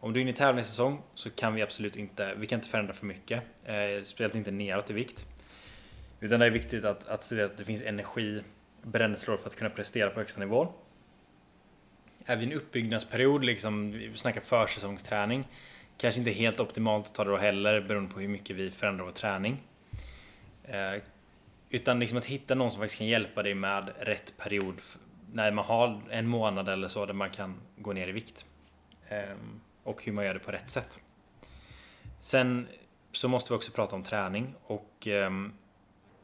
om 0.00 0.12
du 0.12 0.20
är 0.20 0.22
inne 0.22 0.30
i 0.30 0.34
tävlingssäsong 0.34 1.02
så 1.14 1.30
kan 1.30 1.54
vi 1.54 1.62
absolut 1.62 1.96
inte, 1.96 2.34
vi 2.34 2.46
kan 2.46 2.58
inte 2.58 2.68
förändra 2.68 2.92
för 2.92 3.06
mycket. 3.06 3.42
Eh, 3.64 4.02
speciellt 4.04 4.34
inte 4.34 4.50
neråt 4.50 4.90
i 4.90 4.92
vikt. 4.92 5.26
Utan 6.20 6.40
det 6.40 6.46
är 6.46 6.50
viktigt 6.50 6.84
att, 6.84 7.08
att 7.08 7.24
se 7.24 7.42
att 7.42 7.56
det 7.56 7.64
finns 7.64 7.82
energi, 7.82 8.42
bränsle 8.82 9.36
för 9.36 9.46
att 9.46 9.56
kunna 9.56 9.70
prestera 9.70 10.10
på 10.10 10.20
högsta 10.20 10.40
nivå. 10.40 10.72
Är 12.26 12.36
vi 12.36 12.44
i 12.44 12.46
en 12.46 12.52
uppbyggnadsperiod, 12.52 13.44
liksom, 13.44 13.92
vi 13.92 14.16
snackar 14.16 14.40
försäsongsträning, 14.40 15.48
kanske 15.98 16.18
inte 16.18 16.30
helt 16.30 16.60
optimalt 16.60 17.06
att 17.06 17.14
ta 17.14 17.24
det 17.24 17.30
då 17.30 17.36
heller 17.36 17.80
beroende 17.80 18.14
på 18.14 18.20
hur 18.20 18.28
mycket 18.28 18.56
vi 18.56 18.70
förändrar 18.70 19.04
vår 19.04 19.12
träning. 19.12 19.62
Eh, 20.64 21.02
utan 21.70 22.00
liksom 22.00 22.18
att 22.18 22.24
hitta 22.24 22.54
någon 22.54 22.70
som 22.70 22.80
faktiskt 22.80 22.98
kan 22.98 23.06
hjälpa 23.06 23.42
dig 23.42 23.54
med 23.54 23.90
rätt 23.98 24.36
period 24.36 24.74
när 25.32 25.50
man 25.52 25.64
har 25.64 26.02
en 26.10 26.26
månad 26.26 26.68
eller 26.68 26.88
så 26.88 27.06
där 27.06 27.14
man 27.14 27.30
kan 27.30 27.60
gå 27.76 27.92
ner 27.92 28.08
i 28.08 28.12
vikt. 28.12 28.44
Eh, 29.08 29.36
och 29.82 30.04
hur 30.04 30.12
man 30.12 30.24
gör 30.24 30.34
det 30.34 30.40
på 30.40 30.52
rätt 30.52 30.70
sätt. 30.70 31.00
Sen 32.20 32.68
så 33.12 33.28
måste 33.28 33.52
vi 33.52 33.56
också 33.56 33.72
prata 33.72 33.96
om 33.96 34.02
träning 34.02 34.54
och 34.62 35.06
eh, 35.06 35.30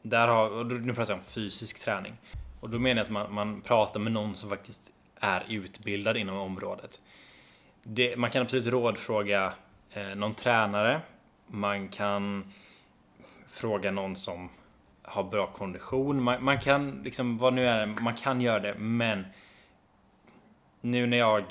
där 0.01 0.27
har, 0.27 0.49
och 0.49 0.65
nu 0.65 0.93
pratar 0.93 1.13
jag 1.13 1.19
om 1.19 1.25
fysisk 1.25 1.79
träning. 1.79 2.17
Och 2.59 2.69
då 2.69 2.79
menar 2.79 2.99
jag 2.99 3.03
att 3.03 3.11
man, 3.11 3.33
man 3.33 3.61
pratar 3.61 3.99
med 3.99 4.11
någon 4.11 4.35
som 4.35 4.49
faktiskt 4.49 4.93
är 5.21 5.45
utbildad 5.49 6.17
inom 6.17 6.37
området. 6.37 7.01
Det, 7.83 8.17
man 8.17 8.29
kan 8.29 8.41
absolut 8.41 8.67
rådfråga 8.67 9.53
eh, 9.93 10.15
någon 10.15 10.35
tränare. 10.35 11.01
Man 11.47 11.87
kan 11.87 12.53
fråga 13.47 13.91
någon 13.91 14.15
som 14.15 14.49
har 15.01 15.23
bra 15.23 15.47
kondition. 15.47 16.23
Man, 16.23 16.43
man, 16.43 16.59
kan 16.59 17.03
liksom, 17.03 17.37
vad 17.37 17.53
nu 17.53 17.67
är 17.67 17.87
det, 17.87 18.01
man 18.01 18.15
kan 18.15 18.41
göra 18.41 18.59
det, 18.59 18.75
men 18.77 19.25
nu 20.81 21.07
när 21.07 21.17
jag 21.17 21.43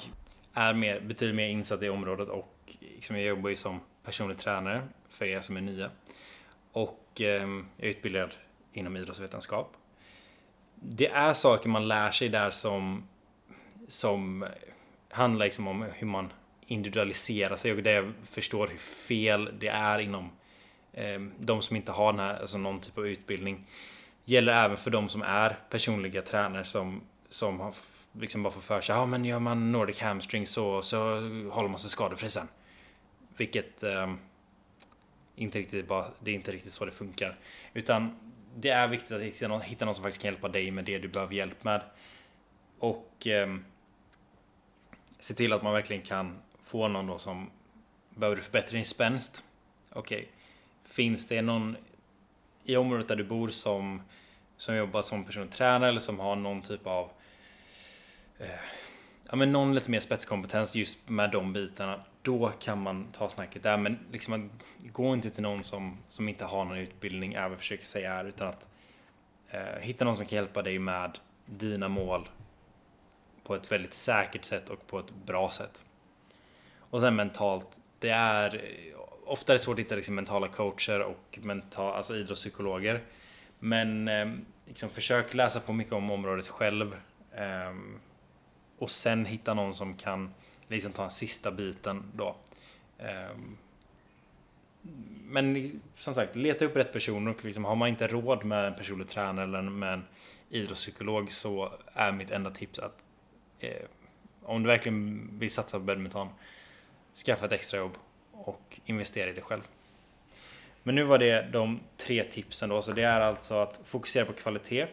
är 0.55 0.75
mer, 0.75 1.01
betydligt 1.01 1.37
mer 1.37 1.49
insatt 1.49 1.83
i 1.83 1.89
området 1.89 2.29
och 2.29 2.77
liksom 2.81 3.17
jag 3.17 3.25
jobbar 3.25 3.51
ju 3.51 3.57
som 3.57 3.81
personlig 4.05 4.39
tränare 4.39 4.89
för 5.09 5.25
er 5.25 5.41
som 5.41 5.57
är 5.57 5.61
nya. 5.61 5.91
Och 6.73 7.05
eh, 7.17 7.27
jag 7.27 7.65
är 7.79 7.91
utbildad 7.91 8.35
inom 8.73 8.97
idrottsvetenskap. 8.97 9.77
Det 10.75 11.09
är 11.09 11.33
saker 11.33 11.69
man 11.69 11.89
lär 11.89 12.11
sig 12.11 12.29
där 12.29 12.51
som, 12.51 13.09
som 13.91 14.47
handlar 15.11 15.47
liksom 15.47 15.69
om 15.69 15.87
hur 15.95 16.07
man 16.07 16.33
individualiserar 16.67 17.57
sig 17.57 17.73
och 17.73 17.83
det 17.83 17.93
jag 17.93 18.13
förstår 18.25 18.67
hur 18.67 18.79
fel 18.79 19.51
det 19.59 19.69
är 19.69 19.99
inom 19.99 20.31
eh, 20.93 21.21
de 21.39 21.63
som 21.63 21.77
inte 21.77 21.93
har 21.93 22.13
den 22.13 22.21
här, 22.21 22.41
alltså 22.41 22.59
någon 22.59 22.81
typ 22.81 22.99
av 22.99 23.07
utbildning. 23.07 23.67
Gäller 24.25 24.65
även 24.65 24.77
för 24.77 24.91
de 24.91 25.09
som 25.09 25.23
är 25.23 25.57
personliga 25.71 26.23
tränare 26.23 26.65
som, 26.65 27.01
som 27.29 27.61
har 27.61 27.75
liksom 28.13 28.43
bara 28.43 28.53
får 28.53 28.61
för 28.61 28.81
sig, 28.81 28.95
ja 28.95 29.07
men 29.07 29.25
gör 29.25 29.39
man 29.39 29.73
Nordic 29.73 30.01
hamstring 30.01 30.47
så, 30.47 30.83
så 30.83 30.99
håller 31.51 31.69
man 31.69 31.79
sig 31.79 31.91
skadefri 31.91 32.31
sen. 32.31 32.49
Vilket 33.37 33.83
eh, 33.83 34.15
inte 35.37 35.59
riktigt 35.59 35.89
bara, 35.89 36.07
det 36.21 36.31
är 36.31 36.35
inte 36.35 36.53
riktigt 36.53 36.73
så 36.73 36.85
det 36.85 36.93
funkar. 36.93 37.39
Utan 37.75 38.17
det 38.57 38.69
är 38.69 38.89
viktigt 38.89 39.13
att 39.13 39.23
hitta 39.23 39.49
någon, 39.49 39.61
hitta 39.61 39.85
någon 39.85 39.95
som 39.95 40.03
faktiskt 40.03 40.23
kan 40.23 40.33
hjälpa 40.33 40.49
dig 40.49 40.71
med 40.71 40.85
det 40.85 40.99
du 40.99 41.09
behöver 41.09 41.35
hjälp 41.35 41.65
med. 41.65 41.83
Och 42.79 43.27
eh, 43.27 43.57
se 45.21 45.35
till 45.35 45.53
att 45.53 45.63
man 45.63 45.73
verkligen 45.73 46.03
kan 46.03 46.39
få 46.63 46.89
någon 46.89 47.07
då 47.07 47.19
som 47.19 47.51
behöver 48.11 48.43
förbättra 48.43 48.71
din 48.71 48.85
spänst. 48.85 49.45
Okej, 49.93 50.19
okay. 50.19 50.29
finns 50.85 51.27
det 51.27 51.43
någon 51.43 51.77
i 52.65 52.77
området 52.77 53.09
där 53.09 53.17
du 53.17 53.25
bor 53.25 53.49
som, 53.49 54.03
som 54.57 54.77
jobbar 54.77 55.03
som 55.03 55.25
personlig 55.25 55.53
tränare 55.53 55.89
eller 55.89 56.01
som 56.01 56.21
har 56.21 56.37
någon 56.37 56.63
typ 56.63 56.87
av 56.87 57.11
eh, 58.39 58.49
ja, 59.31 59.37
men 59.37 59.53
någon 59.53 59.75
lite 59.75 59.91
mer 59.91 60.01
spetskompetens 60.01 60.77
just 60.77 61.09
med 61.09 61.31
de 61.31 61.53
bitarna. 61.53 62.01
Då 62.23 62.53
kan 62.59 62.83
man 62.83 63.07
ta 63.13 63.29
snacket 63.29 63.63
där. 63.63 63.77
Men 63.77 63.99
liksom, 64.13 64.51
gå 64.93 65.15
inte 65.15 65.31
till 65.31 65.43
någon 65.43 65.65
som, 65.65 65.99
som 66.09 66.29
inte 66.29 66.45
har 66.45 66.65
någon 66.65 66.79
utbildning, 66.79 67.35
även 67.35 67.59
försöker 67.59 67.85
säga 67.85 68.15
är, 68.15 68.25
utan 68.25 68.49
att 68.49 68.69
eh, 69.49 69.81
hitta 69.81 70.05
någon 70.05 70.17
som 70.17 70.27
kan 70.27 70.37
hjälpa 70.37 70.63
dig 70.63 70.79
med 70.79 71.19
dina 71.47 71.89
mål 71.89 72.29
på 73.51 73.57
ett 73.57 73.73
väldigt 73.73 73.95
säkert 73.95 74.45
sätt 74.45 74.71
och 74.71 74.87
på 74.87 74.99
ett 74.99 75.11
bra 75.27 75.51
sätt. 75.51 75.85
Och 76.79 77.01
sen 77.01 77.17
mentalt, 77.17 77.81
det 77.99 78.11
är 78.11 78.65
ofta 79.25 79.53
är 79.53 79.57
det 79.57 79.63
svårt 79.63 79.75
att 79.75 79.79
hitta 79.79 79.95
liksom 79.95 80.15
mentala 80.15 80.49
coacher 80.49 81.01
och 81.01 81.39
mental, 81.43 81.95
alltså 81.95 82.17
idrottspsykologer. 82.17 83.01
Men 83.59 84.09
eh, 84.09 84.33
liksom 84.67 84.91
försök 84.91 85.35
läsa 85.35 85.61
på 85.61 85.73
mycket 85.73 85.93
om 85.93 86.11
området 86.11 86.49
själv. 86.49 86.97
Eh, 87.35 87.75
och 88.79 88.91
sen 88.91 89.25
hitta 89.25 89.55
någon 89.55 89.75
som 89.75 89.95
kan 89.95 90.35
liksom 90.69 90.93
ta 90.93 91.03
den 91.03 91.11
sista 91.11 91.51
biten 91.51 92.13
då. 92.15 92.37
Ehm, 92.99 93.57
men 95.25 95.81
som 95.95 96.15
sagt, 96.15 96.37
leta 96.37 96.65
upp 96.65 96.77
rätt 96.77 96.93
personer 96.93 97.31
och 97.31 97.45
liksom, 97.45 97.65
har 97.65 97.77
man 97.77 97.89
inte 97.89 98.07
råd 98.07 98.45
med 98.45 98.67
en 98.67 98.75
personlig 98.75 99.09
tränare 99.09 99.45
eller 99.45 99.63
med 99.63 99.93
en 99.93 100.05
idrottspsykolog 100.51 101.33
så 101.33 101.73
är 101.93 102.13
mitt 102.13 102.31
enda 102.31 102.51
tips 102.51 102.79
att 102.79 103.05
eh, 103.61 103.87
om 104.43 104.63
du 104.63 104.69
verkligen 104.69 105.31
vill 105.39 105.51
satsa 105.51 105.79
på 105.79 105.85
badminton, 105.85 106.29
skaffa 107.27 107.47
ett 107.47 107.53
extrajobb 107.53 107.99
och 108.33 108.81
investera 108.85 109.31
i 109.31 109.33
dig 109.33 109.43
själv. 109.43 109.63
Men 110.83 110.95
nu 110.95 111.03
var 111.03 111.19
det 111.19 111.43
de 111.53 111.81
tre 111.97 112.25
tipsen 112.25 112.69
då, 112.69 112.83
så 112.83 112.93
det 112.93 113.03
är 113.03 113.21
alltså 113.21 113.55
att 113.55 113.81
fokusera 113.85 114.25
på 114.25 114.33
kvalitet, 114.33 114.87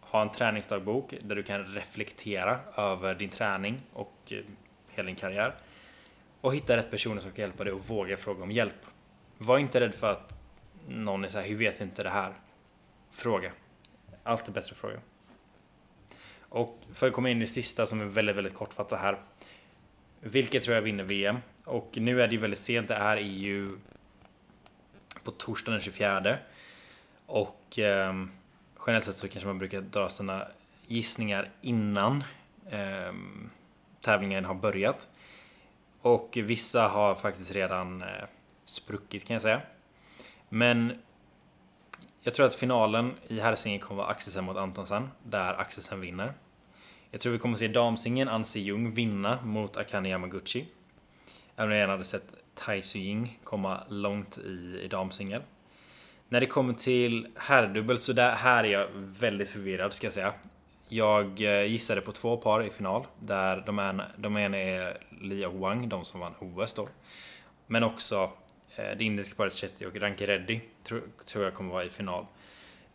ha 0.00 0.22
en 0.22 0.32
träningsdagbok 0.32 1.14
där 1.20 1.36
du 1.36 1.42
kan 1.42 1.64
reflektera 1.64 2.60
över 2.76 3.14
din 3.14 3.28
träning 3.28 3.80
och 3.92 4.16
eh, 4.30 4.38
hela 4.88 5.06
din 5.06 5.16
karriär. 5.16 5.54
Och 6.40 6.54
hitta 6.54 6.76
rätt 6.76 6.90
personer 6.90 7.20
som 7.20 7.30
kan 7.30 7.42
hjälpa 7.42 7.64
dig 7.64 7.72
och 7.72 7.84
våga 7.84 8.16
fråga 8.16 8.42
om 8.42 8.50
hjälp. 8.50 8.86
Var 9.38 9.58
inte 9.58 9.80
rädd 9.80 9.94
för 9.94 10.12
att 10.12 10.34
någon 10.88 11.24
är 11.24 11.28
såhär, 11.28 11.46
hur 11.46 11.56
vet 11.56 11.80
inte 11.80 12.02
det 12.02 12.10
här? 12.10 12.32
Fråga. 13.10 13.52
Allt 14.22 14.48
är 14.48 14.52
bättre 14.52 14.72
att 14.72 14.78
fråga. 14.78 15.00
Och 16.48 16.78
för 16.92 17.06
att 17.08 17.12
komma 17.12 17.30
in 17.30 17.36
i 17.36 17.40
det 17.40 17.46
sista 17.46 17.86
som 17.86 18.00
är 18.00 18.04
väldigt, 18.04 18.36
väldigt 18.36 18.54
kortfattat 18.54 19.00
här. 19.00 19.18
Vilket 20.20 20.62
tror 20.64 20.74
jag 20.74 20.82
vinner 20.82 21.04
VM? 21.04 21.38
Och 21.64 21.90
nu 21.92 22.22
är 22.22 22.28
det 22.28 22.34
ju 22.34 22.40
väldigt 22.40 22.58
sent, 22.58 22.88
det 22.88 22.94
här 22.94 23.16
är 23.16 23.20
ju 23.20 23.78
på 25.22 25.30
torsdagen 25.30 25.72
den 25.72 25.80
24. 25.80 26.38
Och 27.26 27.78
eh, 27.78 28.24
generellt 28.86 29.04
sett 29.04 29.16
så 29.16 29.28
kanske 29.28 29.46
man 29.46 29.58
brukar 29.58 29.80
dra 29.80 30.08
sina 30.08 30.46
gissningar 30.86 31.50
innan 31.60 32.24
eh, 32.70 33.12
tävlingen 34.00 34.44
har 34.44 34.54
börjat. 34.54 35.08
Och 36.00 36.38
vissa 36.42 36.88
har 36.88 37.14
faktiskt 37.14 37.50
redan 37.50 38.02
eh, 38.02 38.08
spruckit 38.64 39.24
kan 39.24 39.34
jag 39.34 39.42
säga. 39.42 39.60
Men 40.48 40.92
jag 42.28 42.34
tror 42.34 42.46
att 42.46 42.54
finalen 42.54 43.14
i 43.26 43.40
herrsingel 43.40 43.80
kommer 43.80 44.02
vara 44.02 44.10
Axelsen 44.10 44.44
mot 44.44 44.56
Antonsen, 44.56 45.08
där 45.22 45.54
Axelsen 45.60 46.00
vinner. 46.00 46.32
Jag 47.10 47.20
tror 47.20 47.32
vi 47.32 47.38
kommer 47.38 47.56
se 47.56 47.68
damsingen 47.68 48.28
Anse 48.28 48.58
Jung 48.58 48.90
vinna 48.90 49.38
mot 49.44 49.76
Akane 49.76 50.08
Yamaguchi. 50.08 50.66
Även 51.56 51.68
om 51.68 51.70
jag 51.70 51.78
gärna 51.78 51.92
hade 51.92 52.04
sett 52.04 52.34
Tai 52.54 52.82
Ying 52.94 53.38
komma 53.44 53.80
långt 53.88 54.38
i, 54.38 54.80
i 54.84 54.88
damsingel. 54.90 55.42
När 56.28 56.40
det 56.40 56.46
kommer 56.46 56.74
till 56.74 57.28
herrdubbel 57.36 57.98
så 57.98 58.12
där, 58.12 58.32
här 58.32 58.64
är 58.64 58.68
jag 58.68 58.88
väldigt 58.94 59.48
förvirrad 59.48 59.92
ska 59.92 60.06
jag 60.06 60.14
säga. 60.14 60.32
Jag 60.88 61.40
eh, 61.40 61.66
gissade 61.66 62.00
på 62.00 62.12
två 62.12 62.36
par 62.36 62.62
i 62.62 62.70
final 62.70 63.06
där 63.20 63.62
de, 63.66 63.78
ena, 63.78 64.04
de 64.16 64.36
ena 64.36 64.58
är 64.58 64.98
Li 65.20 65.46
och 65.46 65.54
Wang, 65.54 65.88
de 65.88 66.04
som 66.04 66.20
vann 66.20 66.34
OS 66.38 66.74
då. 66.74 66.88
Men 67.66 67.84
också 67.84 68.32
Eh, 68.78 68.96
det 68.96 69.04
indiska 69.04 69.34
paret 69.34 69.54
Chetty 69.54 69.86
och 69.86 69.96
Ranki 69.96 70.26
Reddy 70.26 70.60
tror, 70.82 71.02
tror 71.26 71.44
jag 71.44 71.54
kommer 71.54 71.72
vara 71.72 71.84
i 71.84 71.90
final. 71.90 72.26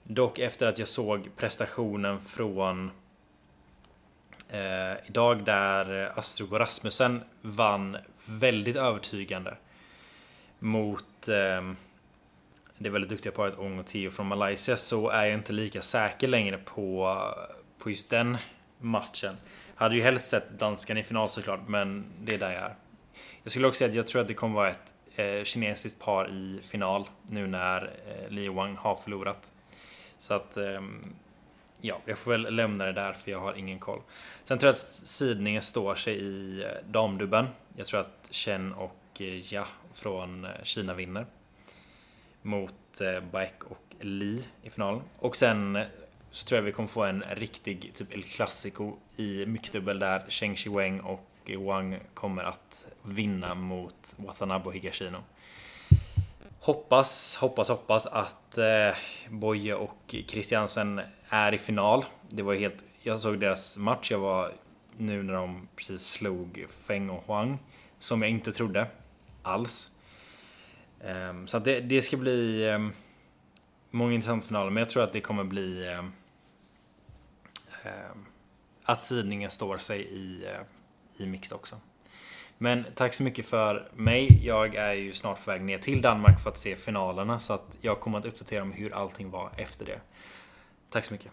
Dock 0.03 0.39
efter 0.39 0.67
att 0.67 0.79
jag 0.79 0.87
såg 0.87 1.29
prestationen 1.37 2.21
från 2.21 2.91
eh, 4.49 5.07
idag 5.07 5.43
där 5.43 6.11
Astrup 6.19 6.51
och 6.51 6.59
Rasmussen 6.59 7.23
vann 7.41 7.97
väldigt 8.25 8.75
övertygande 8.75 9.57
mot 10.59 11.27
eh, 11.27 11.71
det 12.77 12.89
väldigt 12.89 13.09
duktiga 13.09 13.31
paret 13.31 13.57
Ong 13.57 13.79
och 13.79 13.85
Tio 13.85 14.11
från 14.11 14.27
Malaysia 14.27 14.77
så 14.77 15.09
är 15.09 15.25
jag 15.25 15.33
inte 15.33 15.53
lika 15.53 15.81
säker 15.81 16.27
längre 16.27 16.57
på, 16.57 17.17
på 17.77 17.89
just 17.89 18.09
den 18.09 18.37
matchen. 18.79 19.37
Hade 19.75 19.95
ju 19.95 20.01
helst 20.01 20.29
sett 20.29 20.59
danskan 20.59 20.97
i 20.97 21.03
final 21.03 21.29
såklart, 21.29 21.67
men 21.67 22.05
det 22.21 22.35
är 22.35 22.39
där 22.39 22.51
jag 22.51 22.63
är. 22.63 22.75
Jag 23.43 23.51
skulle 23.51 23.67
också 23.67 23.77
säga 23.77 23.89
att 23.89 23.95
jag 23.95 24.07
tror 24.07 24.21
att 24.21 24.27
det 24.27 24.33
kommer 24.33 24.55
vara 24.55 24.71
ett 24.71 24.93
eh, 25.15 25.43
kinesiskt 25.43 25.99
par 25.99 26.29
i 26.29 26.59
final 26.63 27.09
nu 27.23 27.47
när 27.47 27.81
eh, 28.07 28.29
Li 28.29 28.47
Wang 28.47 28.75
har 28.75 28.95
förlorat. 28.95 29.53
Så 30.17 30.33
att 30.33 30.57
eh, 30.57 30.81
ja, 31.81 32.01
jag 32.05 32.17
får 32.17 32.31
väl 32.31 32.55
lämna 32.55 32.85
det 32.85 32.93
där 32.93 33.13
för 33.13 33.31
jag 33.31 33.39
har 33.39 33.53
ingen 33.53 33.79
koll. 33.79 34.01
Sen 34.43 34.57
tror 34.57 34.67
jag 34.67 34.73
att 34.73 34.79
sidningen 34.79 35.61
står 35.61 35.95
sig 35.95 36.15
i 36.15 36.63
eh, 36.63 36.69
damdubben. 36.89 37.47
Jag 37.75 37.87
tror 37.87 37.99
att 37.99 38.27
Chen 38.31 38.73
och 38.73 39.01
eh, 39.19 39.53
Ja 39.53 39.67
från 39.93 40.45
eh, 40.45 40.51
Kina 40.63 40.93
vinner. 40.93 41.25
Mot 42.41 42.73
Baek 43.31 43.63
och 43.63 43.95
Li 43.99 44.47
i 44.63 44.69
finalen. 44.69 45.01
Och 45.19 45.35
sen 45.35 45.85
så 46.31 46.45
tror 46.45 46.57
jag 46.57 46.63
vi 46.63 46.71
kommer 46.71 46.89
få 46.89 47.03
en 47.03 47.23
riktig 47.31 47.91
typ 47.93 48.13
El 48.13 48.23
Clasico 48.23 48.93
i 49.15 49.45
mixdubbel 49.45 49.99
där 49.99 50.25
Cheng 50.27 50.55
Shiweng 50.55 50.99
och 50.99 51.51
Wang 51.57 51.99
kommer 52.13 52.43
att 52.43 52.85
vinna 53.05 53.55
mot 53.55 54.15
Watanabe 54.15 54.65
och 54.65 54.73
Higashino. 54.73 55.17
Hoppas, 56.59 57.35
hoppas, 57.35 57.69
hoppas 57.69 58.05
att 58.05 58.57
eh, 58.57 58.95
Boye 59.29 59.73
och 59.73 60.15
Christiansen 60.27 61.01
är 61.29 61.53
i 61.53 61.57
final. 61.57 62.05
Det 62.29 62.43
var 62.43 62.55
helt... 62.55 62.85
Jag 63.01 63.19
såg 63.19 63.39
deras 63.39 63.77
match. 63.77 64.11
Jag 64.11 64.19
var 64.19 64.51
nu 64.97 65.23
när 65.23 65.33
de 65.33 65.67
precis 65.75 66.07
slog 66.07 66.65
Feng 66.69 67.09
och 67.09 67.23
Huang. 67.27 67.59
Som 67.99 68.21
jag 68.21 68.31
inte 68.31 68.51
trodde 68.51 68.87
alls. 69.41 69.91
Eh, 70.99 71.45
så 71.45 71.59
det, 71.59 71.79
det, 71.79 72.01
ska 72.01 72.17
bli 72.17 72.67
eh, 72.67 72.87
många 73.91 74.13
intressanta 74.13 74.47
finaler. 74.47 74.69
Men 74.69 74.81
jag 74.81 74.89
tror 74.89 75.03
att 75.03 75.13
det 75.13 75.21
kommer 75.21 75.43
bli 75.43 75.95
Eh, 77.83 78.15
att 78.83 79.03
sidningen 79.03 79.51
står 79.51 79.77
sig 79.77 80.01
i, 80.01 80.45
eh, 80.45 80.61
i 81.17 81.25
mixed 81.25 81.55
också. 81.55 81.79
Men 82.57 82.85
tack 82.95 83.13
så 83.13 83.23
mycket 83.23 83.45
för 83.45 83.89
mig. 83.93 84.45
Jag 84.45 84.75
är 84.75 84.93
ju 84.93 85.13
snart 85.13 85.45
på 85.45 85.51
väg 85.51 85.61
ner 85.61 85.77
till 85.77 86.01
Danmark 86.01 86.39
för 86.39 86.49
att 86.49 86.57
se 86.57 86.75
finalerna 86.75 87.39
så 87.39 87.53
att 87.53 87.77
jag 87.81 87.99
kommer 87.99 88.17
att 88.17 88.25
uppdatera 88.25 88.61
om 88.61 88.71
hur 88.71 88.93
allting 88.93 89.29
var 89.29 89.49
efter 89.57 89.85
det. 89.85 89.99
Tack 90.89 91.05
så 91.05 91.13
mycket. 91.13 91.31